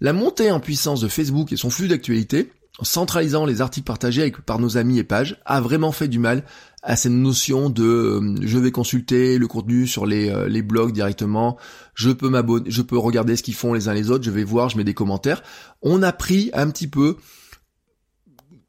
La 0.00 0.12
montée 0.12 0.50
en 0.50 0.60
puissance 0.60 1.00
de 1.00 1.08
Facebook 1.08 1.52
et 1.52 1.56
son 1.56 1.70
flux 1.70 1.88
d'actualité, 1.88 2.50
en 2.80 2.84
centralisant 2.84 3.44
les 3.44 3.60
articles 3.60 3.86
partagés 3.86 4.22
avec, 4.22 4.40
par 4.40 4.58
nos 4.58 4.76
amis 4.76 4.98
et 4.98 5.04
pages, 5.04 5.40
a 5.44 5.60
vraiment 5.60 5.92
fait 5.92 6.08
du 6.08 6.18
mal 6.18 6.44
à 6.82 6.96
cette 6.96 7.12
notion 7.12 7.68
de 7.68 7.84
euh, 7.84 8.36
je 8.40 8.58
vais 8.58 8.70
consulter 8.70 9.36
le 9.36 9.46
contenu 9.46 9.86
sur 9.86 10.06
les, 10.06 10.30
euh, 10.30 10.48
les 10.48 10.62
blogs 10.62 10.92
directement, 10.92 11.58
je 11.94 12.10
peux 12.10 12.30
m'abonner, 12.30 12.70
je 12.70 12.80
peux 12.80 12.96
regarder 12.96 13.36
ce 13.36 13.42
qu'ils 13.42 13.54
font 13.54 13.74
les 13.74 13.88
uns 13.88 13.94
les 13.94 14.10
autres, 14.10 14.24
je 14.24 14.30
vais 14.30 14.44
voir, 14.44 14.70
je 14.70 14.78
mets 14.78 14.84
des 14.84 14.94
commentaires. 14.94 15.42
On 15.82 16.02
a 16.02 16.12
pris 16.12 16.50
un 16.54 16.70
petit 16.70 16.88
peu, 16.88 17.16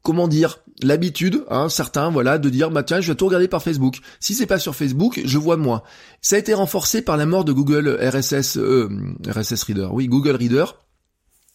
comment 0.02 0.28
dire, 0.28 0.58
l'habitude, 0.82 1.44
hein, 1.48 1.70
certains, 1.70 2.10
voilà, 2.10 2.38
de 2.38 2.50
dire 2.50 2.70
bah 2.70 2.82
tiens, 2.82 3.00
je 3.00 3.12
vais 3.12 3.16
tout 3.16 3.26
regarder 3.26 3.48
par 3.48 3.62
Facebook. 3.62 4.00
Si 4.20 4.34
c'est 4.34 4.46
pas 4.46 4.58
sur 4.58 4.76
Facebook, 4.76 5.20
je 5.24 5.38
vois 5.38 5.56
moins. 5.56 5.82
Ça 6.20 6.36
a 6.36 6.38
été 6.38 6.52
renforcé 6.52 7.00
par 7.00 7.16
la 7.16 7.24
mort 7.24 7.46
de 7.46 7.52
Google 7.52 7.98
RSS, 7.98 8.58
euh, 8.58 8.90
RSS 9.26 9.62
Reader, 9.62 9.88
oui, 9.92 10.06
Google 10.06 10.36
Reader 10.36 10.66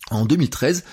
en 0.10 0.26
2013 0.26 0.84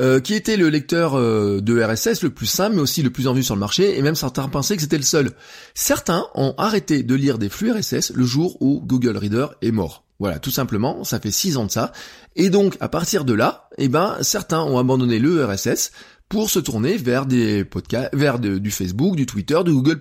euh, 0.00 0.20
qui 0.20 0.34
était 0.34 0.56
le 0.56 0.68
lecteur 0.68 1.14
euh, 1.14 1.60
de 1.60 1.82
RSS 1.82 2.22
le 2.22 2.30
plus 2.30 2.46
simple, 2.46 2.76
mais 2.76 2.82
aussi 2.82 3.02
le 3.02 3.10
plus 3.10 3.26
en 3.26 3.32
vue 3.32 3.42
sur 3.42 3.54
le 3.54 3.60
marché, 3.60 3.98
et 3.98 4.02
même 4.02 4.14
certains 4.14 4.48
pensaient 4.48 4.76
que 4.76 4.82
c'était 4.82 4.96
le 4.96 5.02
seul. 5.02 5.32
Certains 5.74 6.26
ont 6.34 6.54
arrêté 6.58 7.02
de 7.02 7.14
lire 7.14 7.38
des 7.38 7.48
flux 7.48 7.72
RSS 7.72 8.12
le 8.14 8.24
jour 8.24 8.56
où 8.60 8.80
Google 8.84 9.16
Reader 9.16 9.46
est 9.60 9.70
mort. 9.70 10.04
Voilà, 10.18 10.38
tout 10.38 10.52
simplement, 10.52 11.02
ça 11.02 11.18
fait 11.18 11.32
six 11.32 11.56
ans 11.56 11.66
de 11.66 11.70
ça. 11.70 11.90
Et 12.36 12.48
donc, 12.48 12.76
à 12.78 12.88
partir 12.88 13.24
de 13.24 13.32
là, 13.32 13.68
eh 13.76 13.88
ben, 13.88 14.18
certains 14.20 14.60
ont 14.60 14.78
abandonné 14.78 15.18
le 15.18 15.44
RSS 15.44 15.90
pour 16.32 16.48
se 16.48 16.58
tourner 16.58 16.96
vers 16.96 17.26
des 17.26 17.62
podcasts, 17.62 18.08
vers 18.14 18.38
du 18.38 18.70
Facebook, 18.70 19.16
du 19.16 19.26
Twitter, 19.26 19.60
du 19.66 19.72
Google+, 19.72 20.00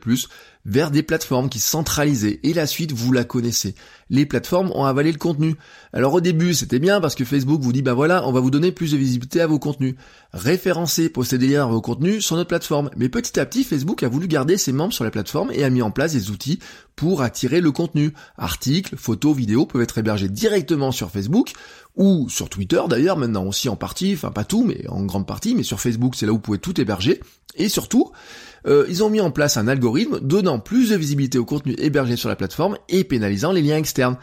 vers 0.66 0.90
des 0.90 1.04
plateformes 1.04 1.50
qui 1.50 1.60
centralisaient. 1.60 2.40
Et 2.44 2.54
la 2.54 2.68
suite, 2.68 2.94
vous 2.94 3.12
la 3.12 3.26
connaissez. 3.26 3.76
Les 4.10 4.26
plateformes 4.26 4.72
ont 4.74 4.86
avalé 4.86 5.12
le 5.12 5.18
contenu. 5.18 5.56
Alors 5.92 6.14
au 6.14 6.22
début, 6.22 6.54
c'était 6.54 6.80
bien 6.80 7.02
parce 7.02 7.16
que 7.16 7.26
Facebook 7.26 7.62
vous 7.62 7.74
dit, 7.74 7.82
ben 7.82 7.94
voilà, 7.94 8.26
on 8.26 8.32
va 8.32 8.40
vous 8.40 8.50
donner 8.50 8.72
plus 8.72 8.92
de 8.92 8.98
visibilité 8.98 9.42
à 9.42 9.48
vos 9.48 9.60
contenus. 9.60 9.96
Référencer, 10.32 11.10
posséder 11.10 11.58
vos 11.68 11.82
contenus 11.82 12.26
sur 12.26 12.38
notre 12.38 12.48
plateforme. 12.48 12.90
Mais 12.96 13.10
petit 13.10 13.38
à 13.38 13.46
petit, 13.46 13.66
Facebook 13.66 14.02
a 14.04 14.08
voulu 14.08 14.30
garder 14.30 14.58
ses 14.58 14.72
membres 14.72 14.94
sur 14.94 15.04
la 15.04 15.12
plateforme 15.12 15.52
et 15.52 15.66
a 15.66 15.70
mis 15.70 15.82
en 15.82 15.92
place 15.92 16.14
des 16.14 16.30
outils 16.30 16.60
pour 16.96 17.24
attirer 17.24 17.60
le 17.62 17.72
contenu. 17.72 18.14
Articles, 18.38 18.96
photos, 18.96 19.36
vidéos 19.36 19.66
peuvent 19.66 19.82
être 19.82 19.98
hébergés 19.98 20.30
directement 20.30 20.92
sur 20.92 21.12
Facebook 21.12 21.52
ou 21.96 22.30
sur 22.30 22.50
Twitter 22.50 22.82
d'ailleurs, 22.90 23.18
maintenant 23.18 23.46
aussi 23.46 23.70
en 23.70 23.76
partie, 23.76 24.14
enfin 24.14 24.32
pas 24.32 24.44
tout, 24.44 24.64
mais 24.64 24.88
en 24.88 25.04
grande 25.04 25.28
partie, 25.28 25.56
mais 25.56 25.64
sur 25.64 25.80
Facebook 25.80 26.16
c'est 26.16 26.26
là 26.26 26.32
où 26.32 26.36
vous 26.36 26.42
pouvez 26.42 26.60
tout 26.60 26.80
héberger. 26.80 27.22
Et 27.56 27.70
surtout, 27.70 28.12
euh, 28.68 28.86
ils 28.90 29.04
ont 29.04 29.10
mis 29.10 29.22
en 29.22 29.32
place 29.32 29.58
un 29.58 29.68
algorithme 29.68 30.20
donnant 30.22 30.60
plus 30.60 30.90
de 30.90 30.96
visibilité 30.96 31.38
au 31.38 31.46
contenu 31.46 31.76
hébergé 31.78 32.16
sur 32.16 32.30
la 32.30 32.36
plateforme 32.36 32.78
et 32.90 33.04
pénalisant 33.04 33.52
les 33.52 33.62
liens 33.62 33.78
externes. 33.78 34.18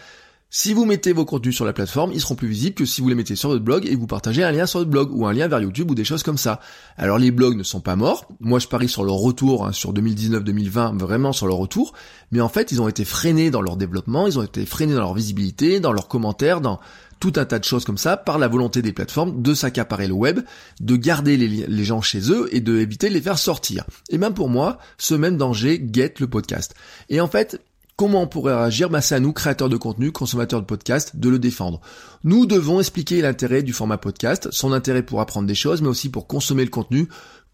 Si 0.50 0.72
vous 0.72 0.86
mettez 0.86 1.12
vos 1.12 1.26
contenus 1.26 1.54
sur 1.54 1.66
la 1.66 1.74
plateforme, 1.74 2.10
ils 2.14 2.22
seront 2.22 2.34
plus 2.34 2.48
visibles 2.48 2.74
que 2.74 2.86
si 2.86 3.02
vous 3.02 3.08
les 3.10 3.14
mettez 3.14 3.36
sur 3.36 3.50
votre 3.50 3.62
blog 3.62 3.84
et 3.86 3.94
vous 3.94 4.06
partagez 4.06 4.42
un 4.42 4.50
lien 4.50 4.64
sur 4.64 4.78
votre 4.78 4.90
blog 4.90 5.14
ou 5.14 5.26
un 5.26 5.34
lien 5.34 5.46
vers 5.46 5.60
YouTube 5.60 5.90
ou 5.90 5.94
des 5.94 6.04
choses 6.04 6.22
comme 6.22 6.38
ça. 6.38 6.58
Alors 6.96 7.18
les 7.18 7.30
blogs 7.30 7.54
ne 7.54 7.62
sont 7.62 7.82
pas 7.82 7.96
morts. 7.96 8.26
Moi 8.40 8.58
je 8.58 8.66
parie 8.66 8.88
sur 8.88 9.04
leur 9.04 9.16
retour, 9.16 9.66
hein, 9.66 9.72
sur 9.72 9.92
2019-2020, 9.92 10.96
vraiment 10.96 11.34
sur 11.34 11.48
leur 11.48 11.58
retour. 11.58 11.92
Mais 12.32 12.40
en 12.40 12.48
fait, 12.48 12.72
ils 12.72 12.80
ont 12.80 12.88
été 12.88 13.04
freinés 13.04 13.50
dans 13.50 13.60
leur 13.60 13.76
développement, 13.76 14.26
ils 14.26 14.38
ont 14.38 14.42
été 14.42 14.64
freinés 14.64 14.94
dans 14.94 15.00
leur 15.00 15.12
visibilité, 15.12 15.80
dans 15.80 15.92
leurs 15.92 16.08
commentaires, 16.08 16.62
dans 16.62 16.80
tout 17.20 17.32
un 17.36 17.44
tas 17.44 17.58
de 17.58 17.64
choses 17.64 17.84
comme 17.84 17.98
ça 17.98 18.16
par 18.16 18.38
la 18.38 18.48
volonté 18.48 18.82
des 18.82 18.92
plateformes 18.92 19.42
de 19.42 19.54
s'accaparer 19.54 20.06
le 20.06 20.14
web, 20.14 20.40
de 20.80 20.96
garder 20.96 21.36
les, 21.36 21.84
gens 21.84 22.02
chez 22.02 22.30
eux 22.30 22.48
et 22.52 22.60
de 22.60 22.78
éviter 22.78 23.08
de 23.08 23.14
les 23.14 23.20
faire 23.20 23.38
sortir. 23.38 23.84
Et 24.10 24.18
même 24.18 24.34
pour 24.34 24.48
moi, 24.48 24.78
ce 24.98 25.14
même 25.14 25.36
danger 25.36 25.78
guette 25.78 26.20
le 26.20 26.28
podcast. 26.28 26.74
Et 27.08 27.20
en 27.20 27.28
fait, 27.28 27.60
Comment 27.96 28.22
on 28.22 28.26
pourrait 28.28 28.54
réagir? 28.54 28.90
Bah, 28.90 29.00
C'est 29.00 29.16
à 29.16 29.18
nous, 29.18 29.32
créateurs 29.32 29.68
de 29.68 29.76
contenu, 29.76 30.12
consommateurs 30.12 30.60
de 30.60 30.66
podcast, 30.66 31.16
de 31.16 31.28
le 31.28 31.40
défendre. 31.40 31.80
Nous 32.22 32.46
devons 32.46 32.78
expliquer 32.78 33.20
l'intérêt 33.20 33.64
du 33.64 33.72
format 33.72 33.98
podcast, 33.98 34.46
son 34.52 34.72
intérêt 34.72 35.02
pour 35.02 35.20
apprendre 35.20 35.48
des 35.48 35.56
choses, 35.56 35.82
mais 35.82 35.88
aussi 35.88 36.08
pour 36.08 36.28
consommer 36.28 36.62
le 36.62 36.70
contenu 36.70 37.08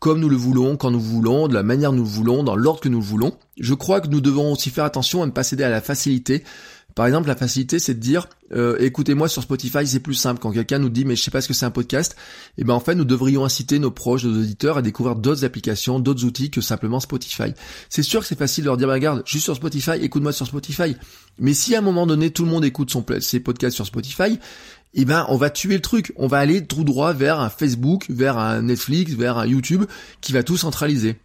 comme 0.05 0.21
nous 0.21 0.29
le 0.29 0.37
voulons, 0.37 0.77
quand 0.77 0.91
nous 0.91 1.01
voulons, 1.01 1.49
de 1.49 1.55
la 1.55 1.63
manière 1.63 1.93
nous 1.93 2.05
voulons, 2.05 2.43
dans 2.43 2.57
l'ordre 2.57 2.81
que 2.81 2.91
nous 2.91 3.01
voulons. 3.01 3.33
Je 3.59 3.73
crois 3.73 4.03
que 4.03 4.09
nous 4.09 4.21
devons 4.21 4.53
aussi 4.53 4.69
faire 4.69 4.85
attention 4.85 5.23
à 5.23 5.27
ne 5.27 5.31
pas 5.31 5.43
céder 5.43 5.65
à 5.65 5.71
la 5.71 5.81
facilité 5.81 6.45
par 6.95 7.07
exemple, 7.07 7.27
la 7.27 7.35
facilité, 7.35 7.79
c'est 7.81 7.95
de 7.95 8.01
dire, 8.01 8.29
euh, 8.53 8.77
écoutez-moi 8.79 9.29
sur 9.29 9.43
Spotify, 9.43 9.87
c'est 9.87 10.01
plus 10.01 10.15
simple. 10.15 10.41
Quand 10.41 10.53
quelqu'un 10.53 10.79
nous 10.79 10.89
dit, 10.89 11.05
mais 11.05 11.17
je 11.17 11.23
sais 11.23 11.31
pas 11.31 11.41
ce 11.41 11.49
que 11.49 11.55
c'est 11.55 11.67
un 11.67 11.73
podcast, 11.73 12.15
eh 12.57 12.65
ben 12.65 12.75
en 12.75 12.81
fait, 12.81 12.95
nous 12.95 13.05
devrions 13.05 13.45
inciter 13.45 13.81
nos 13.81 13.91
proches, 13.91 14.25
nos 14.25 14.39
auditeurs 14.39 14.79
à 14.79 14.83
découvrir 14.83 15.17
d'autres 15.17 15.45
applications, 15.45 15.99
d'autres 15.99 16.25
outils 16.25 16.51
que 16.51 16.61
simplement 16.61 17.01
Spotify. 17.01 17.53
C'est 17.89 18.05
sûr 18.05 18.21
que 18.21 18.27
c'est 18.27 18.39
facile 18.39 18.65
de 18.65 18.69
leur 18.69 18.77
dire, 18.77 18.87
bah, 18.87 18.95
regarde, 18.95 19.23
juste 19.27 19.45
sur 19.45 19.57
Spotify, 19.57 19.93
écoute-moi 20.01 20.33
sur 20.33 20.47
Spotify. 20.47 20.97
Mais 21.39 21.53
si 21.53 21.75
à 21.75 21.79
un 21.79 21.83
moment 21.83 22.07
donné, 22.07 22.31
tout 22.31 22.45
le 22.45 22.51
monde 22.51 22.65
écoute 22.65 22.97
ses 23.21 23.41
podcasts 23.41 23.75
sur 23.75 23.87
Spotify, 23.87 24.39
eh 24.95 25.05
ben 25.05 25.27
on 25.29 25.37
va 25.37 25.51
tuer 25.51 25.75
le 25.75 25.83
truc. 25.83 26.13
On 26.15 26.29
va 26.29 26.39
aller 26.39 26.65
tout 26.65 26.85
droit 26.85 27.13
vers 27.13 27.41
un 27.41 27.51
Facebook, 27.51 28.07
vers 28.09 28.39
un 28.39 28.63
Netflix, 28.63 29.15
vers 29.15 29.39
un 29.39 29.47
YouTube 29.47 29.85
qui 30.21 30.33
va 30.33 30.45
tout 30.45 30.57
centraliser 30.57 31.17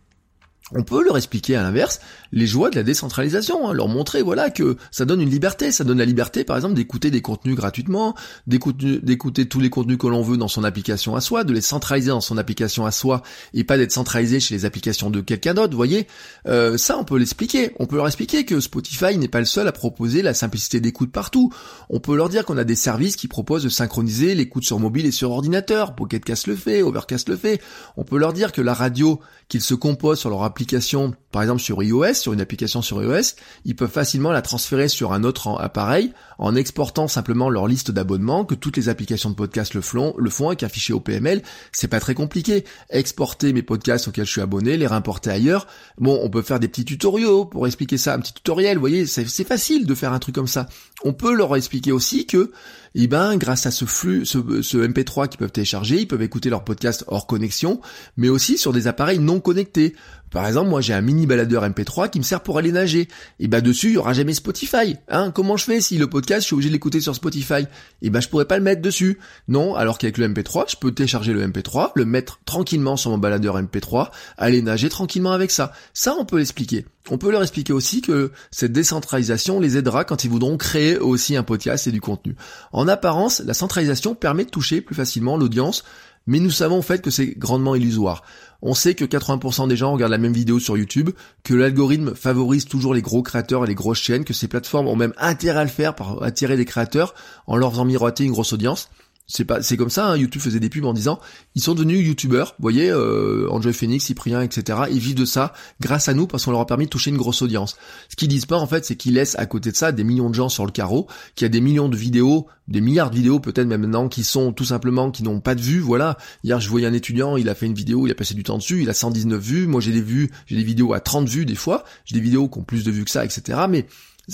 on 0.72 0.84
peut 0.84 1.04
leur 1.04 1.18
expliquer 1.18 1.56
à 1.56 1.64
l'inverse 1.64 2.00
les 2.32 2.46
joies 2.46 2.70
de 2.70 2.76
la 2.76 2.84
décentralisation, 2.84 3.68
hein, 3.68 3.74
leur 3.74 3.88
montrer 3.88 4.22
voilà 4.22 4.50
que 4.50 4.78
ça 4.92 5.06
donne 5.06 5.22
une 5.22 5.30
liberté, 5.30 5.72
ça 5.72 5.84
donne 5.84 5.98
la 5.98 6.06
liberté 6.06 6.44
par 6.44 6.56
exemple 6.56 6.76
d'écouter 6.76 7.10
des 7.10 7.22
contenus 7.22 7.56
gratuitement, 7.56 8.16
d'écouter 8.48 9.48
tous 9.48 9.60
les 9.60 9.70
contenus 9.70 9.98
que 9.98 10.08
l'on 10.08 10.22
veut 10.22 10.38
dans 10.38 10.48
son 10.48 10.64
application 10.64 11.16
à 11.16 11.22
soi, 11.22 11.44
de 11.44 11.54
les 11.54 11.62
centraliser 11.62 12.10
dans 12.10 12.22
son 12.22 12.38
application 12.38 12.86
à 12.86 12.92
soi 12.92 13.24
et 13.54 13.64
pas 13.64 13.78
d'être 13.78 13.92
centralisé 13.92 14.40
chez 14.40 14.54
les 14.54 14.66
applications 14.66 15.10
de 15.10 15.22
quelqu'un 15.22 15.54
d'autre, 15.54 15.76
voyez. 15.76 16.08
Euh, 16.48 16.78
Ça 16.78 16.98
on 16.98 17.04
peut 17.04 17.18
l'expliquer, 17.18 17.72
on 17.80 17.88
peut 17.88 17.96
leur 17.96 18.08
expliquer 18.08 18.46
que 18.46 18.60
Spotify 18.60 19.18
n'est 19.18 19.28
pas 19.28 19.40
le 19.40 19.46
seul 19.46 19.68
à 19.68 19.72
proposer 19.72 20.22
la 20.22 20.34
simplicité 20.34 20.80
d'écoute 20.80 21.12
partout, 21.12 21.52
on 21.90 22.00
peut 22.00 22.16
leur 22.16 22.30
dire 22.30 22.46
qu'on 22.46 22.58
a 22.58 22.64
des 22.64 22.76
services 22.76 23.16
qui 23.16 23.28
proposent 23.28 23.64
de 23.64 23.70
synchroniser 23.70 24.36
l'écoute 24.36 24.66
sur 24.66 24.80
mobile 24.80 25.06
et 25.08 25.12
sur 25.12 25.32
ordinateur, 25.32 25.96
Pocketcast 25.96 26.48
le 26.48 26.56
fait, 26.56 26.84
Overcast 26.84 27.28
le 27.30 27.38
fait, 27.38 27.60
on 27.98 28.04
peut 28.04 28.18
leur 28.18 28.34
dire 28.34 28.52
que 28.52 28.62
la 28.62 28.74
radio 28.74 29.20
qu'ils 29.48 29.62
se 29.62 29.74
composent 29.74 30.20
sur 30.20 30.30
leur 30.30 30.44
application 30.44 30.59
application, 30.60 31.14
par 31.32 31.42
exemple 31.42 31.62
sur 31.62 31.82
iOS, 31.82 32.16
sur 32.16 32.34
une 32.34 32.42
application 32.42 32.82
sur 32.82 33.02
iOS, 33.02 33.36
ils 33.64 33.78
peuvent 33.78 33.90
facilement 33.90 34.34
la 34.34 34.42
transférer 34.42 34.90
sur 34.90 35.14
un 35.14 35.24
autre 35.24 35.58
appareil 35.58 36.12
en 36.38 36.54
exportant 36.54 37.08
simplement 37.08 37.50
leur 37.50 37.66
liste 37.66 37.92
d'abonnements, 37.92 38.44
que 38.44 38.56
toutes 38.56 38.76
les 38.76 38.90
applications 38.90 39.30
de 39.30 39.36
podcast 39.36 39.74
le 39.74 39.80
font, 39.80 40.14
le 40.18 40.30
font 40.30 40.48
avec 40.48 40.64
un 40.64 40.70
fichier 40.70 40.94
OPML. 40.94 41.44
C'est 41.72 41.88
pas 41.88 42.02
très 42.02 42.14
compliqué. 42.14 42.66
Exporter 42.90 43.54
mes 43.54 43.62
podcasts 43.62 44.10
auxquels 44.10 44.26
je 44.26 44.32
suis 44.32 44.42
abonné, 44.42 44.76
les 44.76 44.88
réimporter 44.88 45.30
ailleurs. 45.30 45.66
Bon, 45.98 46.20
on 46.24 46.30
peut 46.30 46.42
faire 46.42 46.60
des 46.60 46.68
petits 46.68 46.86
tutoriaux 46.86 47.46
pour 47.46 47.68
expliquer 47.68 47.98
ça, 47.98 48.14
un 48.14 48.20
petit 48.20 48.34
tutoriel. 48.34 48.76
Vous 48.76 48.82
voyez, 48.82 49.06
c'est 49.06 49.48
facile 49.48 49.86
de 49.86 49.96
faire 49.96 50.12
un 50.12 50.20
truc 50.20 50.36
comme 50.36 50.48
ça. 50.48 50.68
On 51.06 51.14
peut 51.14 51.34
leur 51.34 51.56
expliquer 51.56 51.94
aussi 51.94 52.26
que 52.26 52.52
eh 52.96 53.08
ben, 53.08 53.38
grâce 53.38 53.66
à 53.66 53.72
ce 53.72 53.86
flux, 53.86 54.26
ce, 54.26 54.38
MP3 54.38 55.30
qu'ils 55.30 55.38
peuvent 55.38 55.52
télécharger, 55.52 56.02
ils 56.02 56.08
peuvent 56.08 56.22
écouter 56.22 56.50
leur 56.50 56.64
podcast 56.64 57.04
hors 57.08 57.28
connexion, 57.28 57.82
mais 58.18 58.30
aussi 58.30 58.58
sur 58.58 58.74
des 58.74 58.88
appareils 58.88 59.20
non 59.20 59.40
connectés. 59.40 59.96
Par 60.32 60.46
exemple, 60.46 60.70
moi 60.70 60.82
j'ai 60.82 60.94
un 60.94 61.02
mini 61.02 61.26
baladeur 61.26 61.68
MP3 61.68 62.10
qui 62.10 62.20
me 62.20 62.24
sert 62.24 62.42
pour 62.42 62.58
aller 62.58 62.72
nager. 62.72 63.08
Et 63.40 63.48
bah 63.48 63.62
dessus, 63.62 63.88
il 63.88 63.94
y 63.94 63.98
aura 63.98 64.14
jamais 64.14 64.34
Spotify. 64.34 64.96
Hein 65.10 65.32
Comment 65.32 65.58
je 65.58 65.66
fais 65.66 65.82
si 65.82 65.98
le 65.98 66.08
podcast, 66.08 66.42
je 66.42 66.46
suis 66.48 66.54
obligé 66.54 66.70
de 66.70 66.74
l'écouter 66.74 67.02
sur 67.02 67.16
Spotify? 67.16 67.66
Et 68.02 68.10
ben 68.10 68.22
je 68.22 68.30
pourrais 68.30 68.46
pas 68.46 68.58
le 68.58 68.64
mettre 68.64 68.82
dessus. 68.82 69.20
Non, 69.48 69.76
alors 69.76 69.98
qu'avec 69.98 70.18
le 70.18 70.28
MP3, 70.28 70.72
je 70.72 70.76
peux 70.76 70.92
télécharger 70.92 71.34
le 71.34 71.46
MP3, 71.48 71.92
le 71.96 72.06
mettre 72.06 72.40
tranquillement 72.46 72.98
sur 72.98 73.12
mon 73.12 73.18
baladeur 73.18 73.60
MP3, 73.62 74.10
aller 74.38 74.62
nager 74.62 74.90
tranquillement 74.90 75.32
avec 75.32 75.52
ça. 75.52 75.72
Ça, 75.94 76.16
on 76.20 76.26
peut 76.26 76.38
l'expliquer. 76.38 76.86
On 77.12 77.18
peut 77.18 77.32
leur 77.32 77.42
expliquer 77.42 77.74
aussi 77.74 78.02
que 78.02 78.32
cette 78.52 78.72
décentralisation 78.72 79.60
les 79.60 79.78
aidera 79.78 80.04
quand 80.04 80.24
ils 80.24 80.30
voudront 80.30 80.58
créer 80.58 80.98
aussi 80.98 81.36
un 81.36 81.44
podcast 81.44 81.88
et 81.88 81.92
du 81.92 82.02
contenu. 82.02 82.36
En 82.72 82.88
apparence, 82.88 83.40
la 83.40 83.56
centralisation 83.56 84.14
permet 84.14 84.46
de 84.46 84.52
toucher 84.52 84.82
plus 84.82 84.96
facilement 84.96 85.36
l'audience, 85.36 85.84
mais 86.30 86.40
nous 86.40 86.52
savons 86.52 86.78
en 86.78 86.84
fait 86.84 87.02
que 87.02 87.10
c'est 87.10 87.38
grandement 87.38 87.74
illusoire. 87.74 88.22
On 88.62 88.76
sait 88.76 88.94
que 88.94 89.04
80% 89.04 89.68
des 89.68 89.76
gens 89.76 89.92
regardent 89.92 90.12
la 90.12 90.20
même 90.20 90.32
vidéo 90.32 90.60
sur 90.60 90.78
YouTube, 90.78 91.10
que 91.44 91.56
l'algorithme 91.56 92.14
favorise 92.14 92.66
toujours 92.66 92.94
les 92.94 93.02
gros 93.02 93.24
créateurs 93.24 93.66
et 93.66 93.68
les 93.68 93.74
grosses 93.74 94.00
chaînes, 94.00 94.26
que 94.26 94.34
ces 94.34 94.48
plateformes 94.48 94.88
ont 94.88 94.96
même 94.96 95.14
intérêt 95.18 95.62
à 95.62 95.64
le 95.64 95.72
faire 95.72 95.96
pour 95.96 96.24
attirer 96.24 96.56
des 96.56 96.66
créateurs 96.66 97.16
en 97.48 97.58
leur 97.58 97.72
faisant 97.72 97.86
miroiter 97.86 98.26
une 98.26 98.32
grosse 98.32 98.54
audience. 98.54 98.92
C'est 99.32 99.46
pas, 99.46 99.62
c'est 99.62 99.78
comme 99.78 99.92
ça. 99.92 100.08
Hein, 100.08 100.18
YouTube 100.18 100.42
faisait 100.42 100.60
des 100.60 100.70
pubs 100.70 100.86
en 100.86 100.94
disant, 100.94 101.20
ils 101.54 101.62
sont 101.62 101.76
devenus 101.76 102.06
YouTubeurs. 102.06 102.56
Vous 102.58 102.64
voyez, 102.64 102.90
euh, 102.90 103.48
Phoenix, 103.72 104.04
Cyprien, 104.04 104.42
etc. 104.42 104.80
Ils 104.92 104.98
vivent 104.98 105.16
de 105.16 105.26
ça 105.26 105.54
grâce 105.80 106.10
à 106.10 106.16
nous 106.16 106.26
parce 106.26 106.46
qu'on 106.46 106.52
leur 106.52 106.62
a 106.62 106.66
permis 106.66 106.86
de 106.86 106.90
toucher 106.90 107.12
une 107.12 107.18
grosse 107.18 107.44
audience. 107.44 107.78
Ce 108.10 108.16
qu'ils 108.16 108.28
disent 108.28 108.48
pas 108.48 108.58
en 108.58 108.66
fait, 108.66 108.86
c'est 108.86 108.96
qu'ils 108.96 109.14
laissent 109.14 109.38
à 109.38 109.46
côté 109.46 109.72
de 109.72 109.76
ça 109.76 109.92
des 109.92 110.04
millions 110.04 110.32
de 110.32 110.36
gens 110.36 110.50
sur 110.50 110.66
le 110.66 110.72
carreau, 110.72 111.08
qu'il 111.36 111.46
y 111.46 111.48
a 111.48 111.50
des 111.50 111.62
millions 111.62 111.90
de 111.90 111.96
vidéos, 111.96 112.48
des 112.68 112.82
milliards 112.82 113.12
de 113.12 113.16
vidéos 113.16 113.40
peut-être 113.40 113.68
même 113.68 113.82
maintenant 113.82 114.10
qui 114.10 114.24
sont 114.24 114.52
tout 114.52 114.66
simplement 114.66 115.12
qui 115.12 115.22
n'ont 115.22 115.42
pas 115.42 115.54
de 115.54 115.62
vues. 115.62 115.80
Voilà. 115.80 116.18
Hier, 116.44 116.60
je 116.60 116.68
voyais 116.68 116.88
un 116.88 116.94
étudiant, 116.94 117.38
il 117.38 117.50
a 117.50 117.56
fait 117.56 117.68
une 117.68 117.76
vidéo, 117.76 118.08
il 118.08 118.12
a 118.12 118.16
passé 118.16 118.34
du 118.34 118.42
temps 118.42 118.58
dessus, 118.58 118.82
il 118.82 118.90
a 118.90 118.96
119 118.96 119.40
vues. 119.40 119.68
Moi, 119.68 119.80
j'ai 119.80 119.92
des 119.92 120.02
vues, 120.02 120.32
j'ai 120.48 120.56
des 120.56 120.64
vidéos 120.64 120.94
à 120.94 121.00
30 121.00 121.30
vues 121.30 121.46
des 121.46 121.56
fois. 121.56 121.84
J'ai 122.06 122.16
des 122.16 122.22
vidéos 122.22 122.50
qui 122.50 122.58
ont 122.58 122.64
plus 122.64 122.84
de 122.84 122.90
vues 122.90 123.06
que 123.06 123.12
ça, 123.12 123.24
etc. 123.24 123.60
Mais 123.70 123.86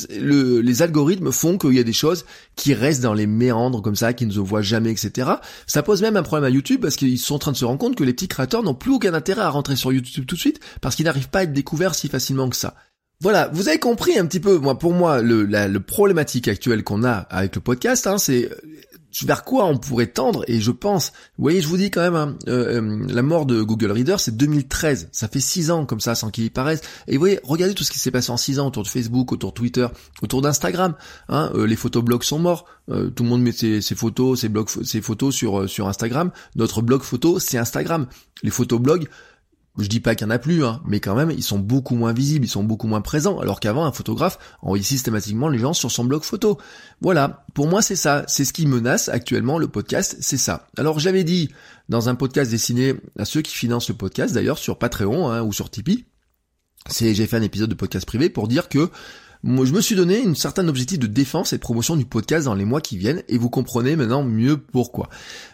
les 0.09 0.81
algorithmes 0.81 1.31
font 1.31 1.57
qu'il 1.57 1.73
y 1.73 1.79
a 1.79 1.83
des 1.83 1.93
choses 1.93 2.25
qui 2.55 2.73
restent 2.73 3.01
dans 3.01 3.13
les 3.13 3.27
méandres 3.27 3.81
comme 3.81 3.95
ça, 3.95 4.13
qui 4.13 4.25
ne 4.25 4.31
se 4.31 4.39
voient 4.39 4.61
jamais, 4.61 4.91
etc. 4.91 5.31
Ça 5.67 5.83
pose 5.83 6.01
même 6.01 6.17
un 6.17 6.23
problème 6.23 6.45
à 6.45 6.53
YouTube 6.53 6.81
parce 6.81 6.95
qu'ils 6.95 7.19
sont 7.19 7.35
en 7.35 7.39
train 7.39 7.51
de 7.51 7.57
se 7.57 7.65
rendre 7.65 7.79
compte 7.79 7.95
que 7.95 8.03
les 8.03 8.13
petits 8.13 8.27
créateurs 8.27 8.63
n'ont 8.63 8.73
plus 8.73 8.91
aucun 8.91 9.13
intérêt 9.13 9.41
à 9.41 9.49
rentrer 9.49 9.75
sur 9.75 9.91
YouTube 9.91 10.25
tout 10.25 10.35
de 10.35 10.39
suite 10.39 10.59
parce 10.81 10.95
qu'ils 10.95 11.05
n'arrivent 11.05 11.29
pas 11.29 11.39
à 11.39 11.43
être 11.43 11.53
découverts 11.53 11.95
si 11.95 12.07
facilement 12.07 12.49
que 12.49 12.55
ça. 12.55 12.75
Voilà, 13.21 13.49
vous 13.53 13.69
avez 13.69 13.79
compris 13.79 14.17
un 14.19 14.25
petit 14.25 14.41
peu, 14.41 14.57
moi 14.57 14.77
pour 14.77 14.93
moi, 14.93 15.21
le, 15.21 15.45
la, 15.45 15.69
problématique 15.79 16.49
actuelle 16.49 16.83
qu'on 16.83 17.03
a 17.05 17.13
avec 17.13 17.55
le 17.55 17.61
podcast, 17.61 18.07
hein, 18.07 18.17
c'est 18.17 18.49
vers 19.23 19.45
quoi 19.45 19.65
on 19.65 19.77
pourrait 19.77 20.07
tendre 20.07 20.43
et 20.47 20.59
je 20.59 20.71
pense, 20.71 21.13
vous 21.37 21.43
voyez, 21.43 21.61
je 21.61 21.67
vous 21.67 21.77
dis 21.77 21.89
quand 21.89 22.01
même, 22.01 22.15
hein, 22.15 22.35
euh, 22.47 22.81
euh, 22.81 23.05
la 23.07 23.21
mort 23.21 23.45
de 23.45 23.61
Google 23.61 23.91
Reader, 23.91 24.17
c'est 24.19 24.35
2013, 24.35 25.09
ça 25.11 25.29
fait 25.29 25.39
6 25.39 25.71
ans 25.71 25.85
comme 25.85 26.01
ça, 26.01 26.15
sans 26.15 26.31
qu'il 26.31 26.43
y 26.43 26.49
paraisse. 26.49 26.81
Et 27.07 27.13
vous 27.13 27.19
voyez, 27.19 27.39
regardez 27.43 27.73
tout 27.73 27.85
ce 27.85 27.91
qui 27.91 27.99
s'est 27.99 28.11
passé 28.11 28.31
en 28.31 28.37
6 28.37 28.59
ans 28.59 28.67
autour 28.67 28.83
de 28.83 28.89
Facebook, 28.89 29.31
autour 29.31 29.51
de 29.51 29.55
Twitter, 29.55 29.87
autour 30.21 30.41
d'Instagram. 30.41 30.95
Hein, 31.29 31.51
euh, 31.55 31.65
les 31.65 31.77
photoblogs 31.77 32.23
sont 32.23 32.39
morts, 32.39 32.65
tout 32.87 33.23
le 33.23 33.29
monde 33.29 33.41
met 33.41 33.51
ses, 33.51 33.81
photos, 33.95 34.41
ses 34.41 34.49
blogs, 34.49 34.69
ses 34.83 35.01
photos 35.01 35.33
sur 35.33 35.67
sur 35.67 35.87
Instagram. 35.87 36.31
Notre 36.55 36.81
blog 36.83 37.01
photo, 37.01 37.39
c'est 37.39 37.57
Instagram. 37.57 38.05
Les 38.43 38.51
photoblogs, 38.51 39.07
je 39.77 39.87
dis 39.87 39.99
pas 39.99 40.15
qu'il 40.15 40.25
y 40.25 40.29
en 40.29 40.33
a 40.33 40.39
plus, 40.39 40.63
hein, 40.63 40.81
mais 40.85 40.99
quand 40.99 41.15
même, 41.15 41.31
ils 41.31 41.43
sont 41.43 41.59
beaucoup 41.59 41.95
moins 41.95 42.13
visibles, 42.13 42.45
ils 42.45 42.49
sont 42.49 42.63
beaucoup 42.63 42.87
moins 42.87 43.01
présents, 43.01 43.39
alors 43.39 43.59
qu'avant, 43.59 43.85
un 43.85 43.91
photographe 43.91 44.39
envoyait 44.61 44.83
systématiquement 44.83 45.49
les 45.49 45.59
gens 45.59 45.73
sur 45.73 45.91
son 45.91 46.05
blog 46.05 46.23
photo. 46.23 46.57
Voilà, 47.01 47.45
pour 47.53 47.67
moi, 47.67 47.81
c'est 47.81 47.95
ça, 47.95 48.23
c'est 48.27 48.45
ce 48.45 48.53
qui 48.53 48.67
menace 48.67 49.09
actuellement 49.09 49.57
le 49.57 49.67
podcast, 49.67 50.17
c'est 50.21 50.37
ça. 50.37 50.67
Alors, 50.77 50.99
j'avais 50.99 51.23
dit 51.23 51.49
dans 51.89 52.07
un 52.07 52.15
podcast 52.15 52.51
destiné 52.51 52.95
à 53.19 53.25
ceux 53.25 53.41
qui 53.41 53.53
financent 53.53 53.89
le 53.89 53.95
podcast, 53.95 54.33
d'ailleurs, 54.33 54.57
sur 54.57 54.77
Patreon 54.77 55.29
hein, 55.29 55.41
ou 55.41 55.51
sur 55.51 55.69
Tipeee, 55.69 56.05
c'est 56.87 57.13
j'ai 57.13 57.25
fait 57.27 57.37
un 57.37 57.41
épisode 57.41 57.69
de 57.69 57.75
podcast 57.75 58.05
privé 58.05 58.29
pour 58.29 58.47
dire 58.47 58.69
que 58.69 58.89
moi, 59.47 59.63
je 59.63 59.73
me 59.73 59.79
suis 59.79 59.93
donné 59.93 60.19
une 60.19 60.33
certaine 60.33 60.69
objectif 60.69 60.97
de 60.97 61.05
défense 61.05 61.53
et 61.53 61.57
de 61.57 61.61
promotion 61.61 61.95
du 61.95 62.03
podcast 62.03 62.45
dans 62.45 62.55
les 62.55 62.65
mois 62.65 62.81
qui 62.81 62.97
viennent 62.97 63.21
et 63.29 63.37
vous 63.37 63.51
comprenez 63.51 63.95
maintenant 63.95 64.23
mieux 64.23 64.57
pourquoi. 64.57 65.07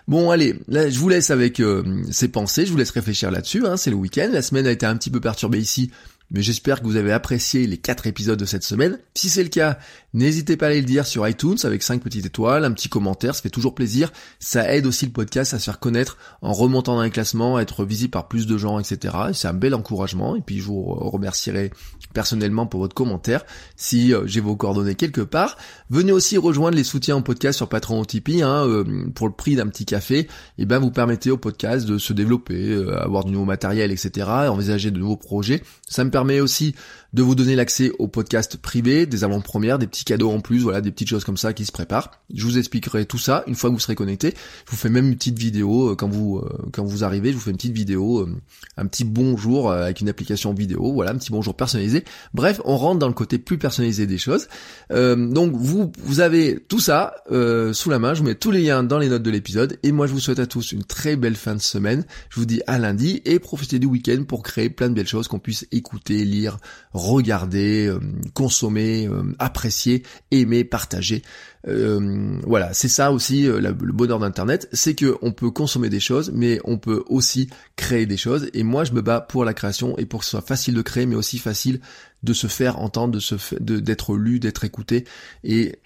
Bon 0.07 0.31
allez, 0.31 0.55
là 0.69 0.89
je 0.89 0.97
vous 0.97 1.09
laisse 1.09 1.29
avec 1.29 1.59
euh, 1.59 2.01
ces 2.09 2.29
pensées, 2.29 2.65
je 2.65 2.71
vous 2.71 2.77
laisse 2.77 2.91
réfléchir 2.91 3.31
là-dessus, 3.31 3.67
hein, 3.67 3.75
c'est 3.75 3.89
le 3.89 3.97
week-end, 3.97 4.29
la 4.31 4.41
semaine 4.41 4.65
a 4.65 4.71
été 4.71 4.85
un 4.85 4.95
petit 4.95 5.09
peu 5.09 5.19
perturbée 5.19 5.59
ici 5.59 5.91
mais 6.31 6.41
j'espère 6.41 6.79
que 6.79 6.85
vous 6.85 6.95
avez 6.95 7.11
apprécié 7.11 7.67
les 7.67 7.77
quatre 7.77 8.07
épisodes 8.07 8.39
de 8.39 8.45
cette 8.45 8.63
semaine. 8.63 8.97
Si 9.13 9.29
c'est 9.29 9.43
le 9.43 9.49
cas, 9.49 9.77
n'hésitez 10.13 10.57
pas 10.57 10.67
à 10.67 10.69
aller 10.69 10.79
le 10.79 10.87
dire 10.87 11.05
sur 11.05 11.27
iTunes 11.27 11.57
avec 11.63 11.83
5 11.83 12.01
petites 12.01 12.25
étoiles, 12.25 12.65
un 12.65 12.71
petit 12.71 12.89
commentaire, 12.89 13.35
ça 13.35 13.41
fait 13.41 13.49
toujours 13.49 13.75
plaisir. 13.75 14.11
Ça 14.39 14.73
aide 14.73 14.85
aussi 14.85 15.05
le 15.05 15.11
podcast 15.11 15.53
à 15.53 15.59
se 15.59 15.65
faire 15.65 15.79
connaître 15.79 16.17
en 16.41 16.53
remontant 16.53 16.95
dans 16.95 17.03
les 17.03 17.09
classements, 17.09 17.57
à 17.57 17.61
être 17.61 17.85
visible 17.85 18.11
par 18.11 18.29
plus 18.29 18.47
de 18.47 18.57
gens, 18.57 18.79
etc. 18.79 19.15
c'est 19.33 19.47
un 19.47 19.53
bel 19.53 19.75
encouragement. 19.75 20.35
Et 20.35 20.41
puis 20.41 20.59
je 20.59 20.63
vous 20.63 20.83
remercierai 20.83 21.71
personnellement 22.13 22.65
pour 22.65 22.79
votre 22.79 22.95
commentaire 22.95 23.45
si 23.75 24.13
euh, 24.13 24.23
j'ai 24.25 24.39
vos 24.39 24.55
coordonnées 24.55 24.95
quelque 24.95 25.21
part. 25.21 25.57
Venez 25.89 26.11
aussi 26.11 26.37
rejoindre 26.37 26.77
les 26.77 26.83
soutiens 26.83 27.17
en 27.17 27.21
podcast 27.21 27.57
sur 27.57 27.67
Patreon 27.69 27.99
ou 27.99 28.05
Tipeee 28.05 28.41
hein, 28.41 28.65
euh, 28.67 29.09
pour 29.13 29.27
le 29.27 29.33
prix 29.33 29.55
d'un 29.55 29.67
petit 29.67 29.85
café. 29.85 30.19
Et 30.19 30.27
eh 30.59 30.65
ben 30.65 30.79
vous 30.79 30.91
permettez 30.91 31.31
au 31.31 31.37
podcast 31.37 31.85
de 31.85 31.97
se 31.97 32.13
développer, 32.13 32.69
euh, 32.69 33.01
avoir 33.01 33.25
du 33.25 33.31
nouveau 33.31 33.45
matériel, 33.45 33.91
etc. 33.91 34.27
envisager 34.27 34.91
de 34.91 34.99
nouveaux 34.99 35.17
projets. 35.17 35.61
Ça 35.87 36.03
me 36.03 36.11
permet 36.11 36.20
aussi 36.41 36.75
de 37.13 37.21
vous 37.23 37.35
donner 37.35 37.55
l'accès 37.55 37.91
au 37.99 38.07
podcast 38.07 38.57
privé, 38.57 39.05
des 39.05 39.23
avant-premières, 39.23 39.79
des 39.79 39.87
petits 39.87 40.05
cadeaux 40.05 40.31
en 40.31 40.39
plus, 40.39 40.59
voilà, 40.59 40.81
des 40.81 40.91
petites 40.91 41.09
choses 41.09 41.25
comme 41.25 41.37
ça 41.37 41.53
qui 41.53 41.65
se 41.65 41.71
préparent. 41.71 42.11
Je 42.33 42.43
vous 42.45 42.57
expliquerai 42.57 43.05
tout 43.05 43.17
ça 43.17 43.43
une 43.47 43.55
fois 43.55 43.69
que 43.69 43.75
vous 43.75 43.81
serez 43.81 43.95
connecté. 43.95 44.33
Je 44.65 44.71
vous 44.71 44.77
fais 44.77 44.89
même 44.89 45.07
une 45.07 45.15
petite 45.15 45.37
vidéo 45.37 45.91
euh, 45.91 45.95
quand 45.95 46.07
vous 46.07 46.37
euh, 46.37 46.69
quand 46.71 46.85
vous 46.85 47.03
arrivez, 47.03 47.31
je 47.31 47.35
vous 47.35 47.41
fais 47.41 47.51
une 47.51 47.57
petite 47.57 47.73
vidéo, 47.73 48.21
euh, 48.21 48.35
un 48.77 48.85
petit 48.85 49.03
bonjour 49.03 49.71
avec 49.71 49.99
une 49.99 50.09
application 50.09 50.53
vidéo, 50.53 50.93
voilà, 50.93 51.11
un 51.11 51.17
petit 51.17 51.31
bonjour 51.31 51.55
personnalisé. 51.55 52.05
Bref, 52.33 52.61
on 52.63 52.77
rentre 52.77 52.99
dans 52.99 53.07
le 53.07 53.13
côté 53.13 53.37
plus 53.37 53.57
personnalisé 53.57 54.07
des 54.07 54.17
choses. 54.17 54.47
donc 54.89 55.53
vous 55.53 55.91
vous 56.03 56.19
avez 56.19 56.63
tout 56.67 56.79
ça 56.79 57.15
sous 57.29 57.89
la 57.89 57.99
main. 57.99 58.13
Je 58.13 58.19
vous 58.19 58.27
mets 58.27 58.35
tous 58.35 58.51
les 58.51 58.61
liens 58.61 58.83
dans 58.83 58.99
les 58.99 59.09
notes 59.09 59.23
de 59.23 59.31
l'épisode. 59.31 59.77
Et 59.83 59.91
moi, 59.91 60.07
je 60.07 60.13
vous 60.13 60.19
souhaite 60.19 60.39
à 60.39 60.45
tous 60.45 60.71
une 60.71 60.83
très 60.83 61.15
belle 61.15 61.35
fin 61.35 61.55
de 61.55 61.61
semaine. 61.61 62.05
Je 62.29 62.39
vous 62.39 62.45
dis 62.45 62.61
à 62.67 62.77
lundi 62.77 63.21
et 63.25 63.39
profitez 63.39 63.79
du 63.79 63.87
week-end 63.87 64.23
pour 64.27 64.43
créer 64.43 64.69
plein 64.69 64.89
de 64.89 64.93
belles 64.93 65.07
choses 65.07 65.27
qu'on 65.27 65.39
puisse 65.39 65.67
écouter, 65.71 66.23
lire, 66.25 66.57
regarder, 67.01 67.87
euh, 67.87 67.99
consommer, 68.33 69.07
euh, 69.07 69.23
apprécier, 69.39 70.03
aimer, 70.31 70.63
partager. 70.63 71.21
Euh, 71.67 72.39
voilà, 72.47 72.73
c'est 72.73 72.87
ça 72.87 73.11
aussi 73.11 73.43
le 73.43 73.71
bonheur 73.71 74.19
d'internet, 74.19 74.67
c'est 74.73 74.95
que 74.95 75.17
on 75.21 75.31
peut 75.31 75.51
consommer 75.51 75.89
des 75.89 75.99
choses, 75.99 76.31
mais 76.33 76.59
on 76.63 76.77
peut 76.77 77.03
aussi 77.07 77.49
créer 77.75 78.05
des 78.05 78.17
choses. 78.17 78.49
Et 78.53 78.63
moi, 78.63 78.83
je 78.83 78.93
me 78.93 79.01
bats 79.01 79.21
pour 79.21 79.45
la 79.45 79.53
création 79.53 79.97
et 79.97 80.05
pour 80.05 80.21
que 80.21 80.25
ce 80.25 80.31
soit 80.31 80.41
facile 80.41 80.73
de 80.73 80.81
créer, 80.81 81.05
mais 81.05 81.15
aussi 81.15 81.37
facile 81.37 81.81
de 82.23 82.33
se 82.33 82.47
faire 82.47 82.79
entendre, 82.79 83.19
de 83.59 83.79
d'être 83.79 84.15
lu, 84.15 84.39
d'être 84.39 84.63
écouté. 84.63 85.05
Et 85.43 85.79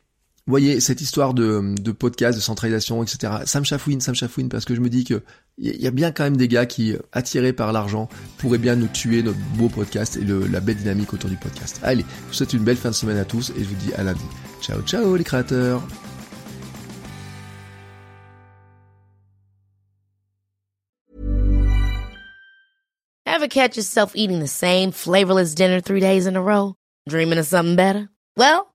vous 0.48 0.52
voyez, 0.52 0.80
cette 0.80 1.02
histoire 1.02 1.34
de, 1.34 1.74
de 1.82 1.92
podcast, 1.92 2.38
de 2.38 2.42
centralisation, 2.44 3.02
etc., 3.02 3.34
ça 3.46 3.60
me 3.60 3.66
chafouine, 3.66 4.00
ça 4.00 4.12
me 4.12 4.16
chafouine, 4.16 4.48
parce 4.48 4.64
que 4.64 4.76
je 4.76 4.82
me 4.82 4.90
dis 4.90 5.04
que 5.04 5.24
il 5.58 5.82
y 5.82 5.88
a 5.88 5.92
bien 5.92 6.12
quand 6.12 6.24
même 6.24 6.38
des 6.38 6.48
gars 6.48 6.66
qui, 6.66 6.96
attirés 7.14 7.54
par 7.54 7.72
l'argent, 7.72 8.10
pourraient 8.38 8.58
bien 8.58 8.76
nous 8.76 8.88
tuer 8.88 9.24
notre 9.24 9.40
beau 9.58 9.70
podcast 9.70 10.18
et 10.18 10.26
la 10.52 10.60
belle 10.60 10.76
dynamique 10.76 11.14
autour 11.14 11.30
du 11.30 11.38
podcast. 11.38 11.80
Allez, 11.82 12.04
je 12.04 12.28
vous 12.28 12.34
souhaite 12.34 12.54
une 12.54 12.64
belle 12.64 12.78
fin 12.78 12.90
de 12.90 12.96
semaine 12.96 13.18
à 13.18 13.26
tous 13.26 13.52
et 13.52 13.64
je 13.64 13.70
vous 13.70 13.76
dis 13.76 13.94
à 13.94 14.04
lundi. 14.04 14.26
Ciao 14.62 14.82
ciao 14.82 15.16
les 15.16 15.24
créateurs 15.24 15.82
catch 23.56 23.78
yourself 23.78 24.12
eating 24.16 24.40
the 24.40 24.48
same 24.48 24.92
flavorless 24.92 25.56
dinner 25.56 25.80
three 25.80 26.02
days 26.02 26.28
in 26.28 26.36
a 26.36 26.42
row? 26.42 26.76
Dreaming 27.08 27.40
of 27.40 27.46
something 27.46 27.78
better? 27.78 28.10
Well, 28.36 28.75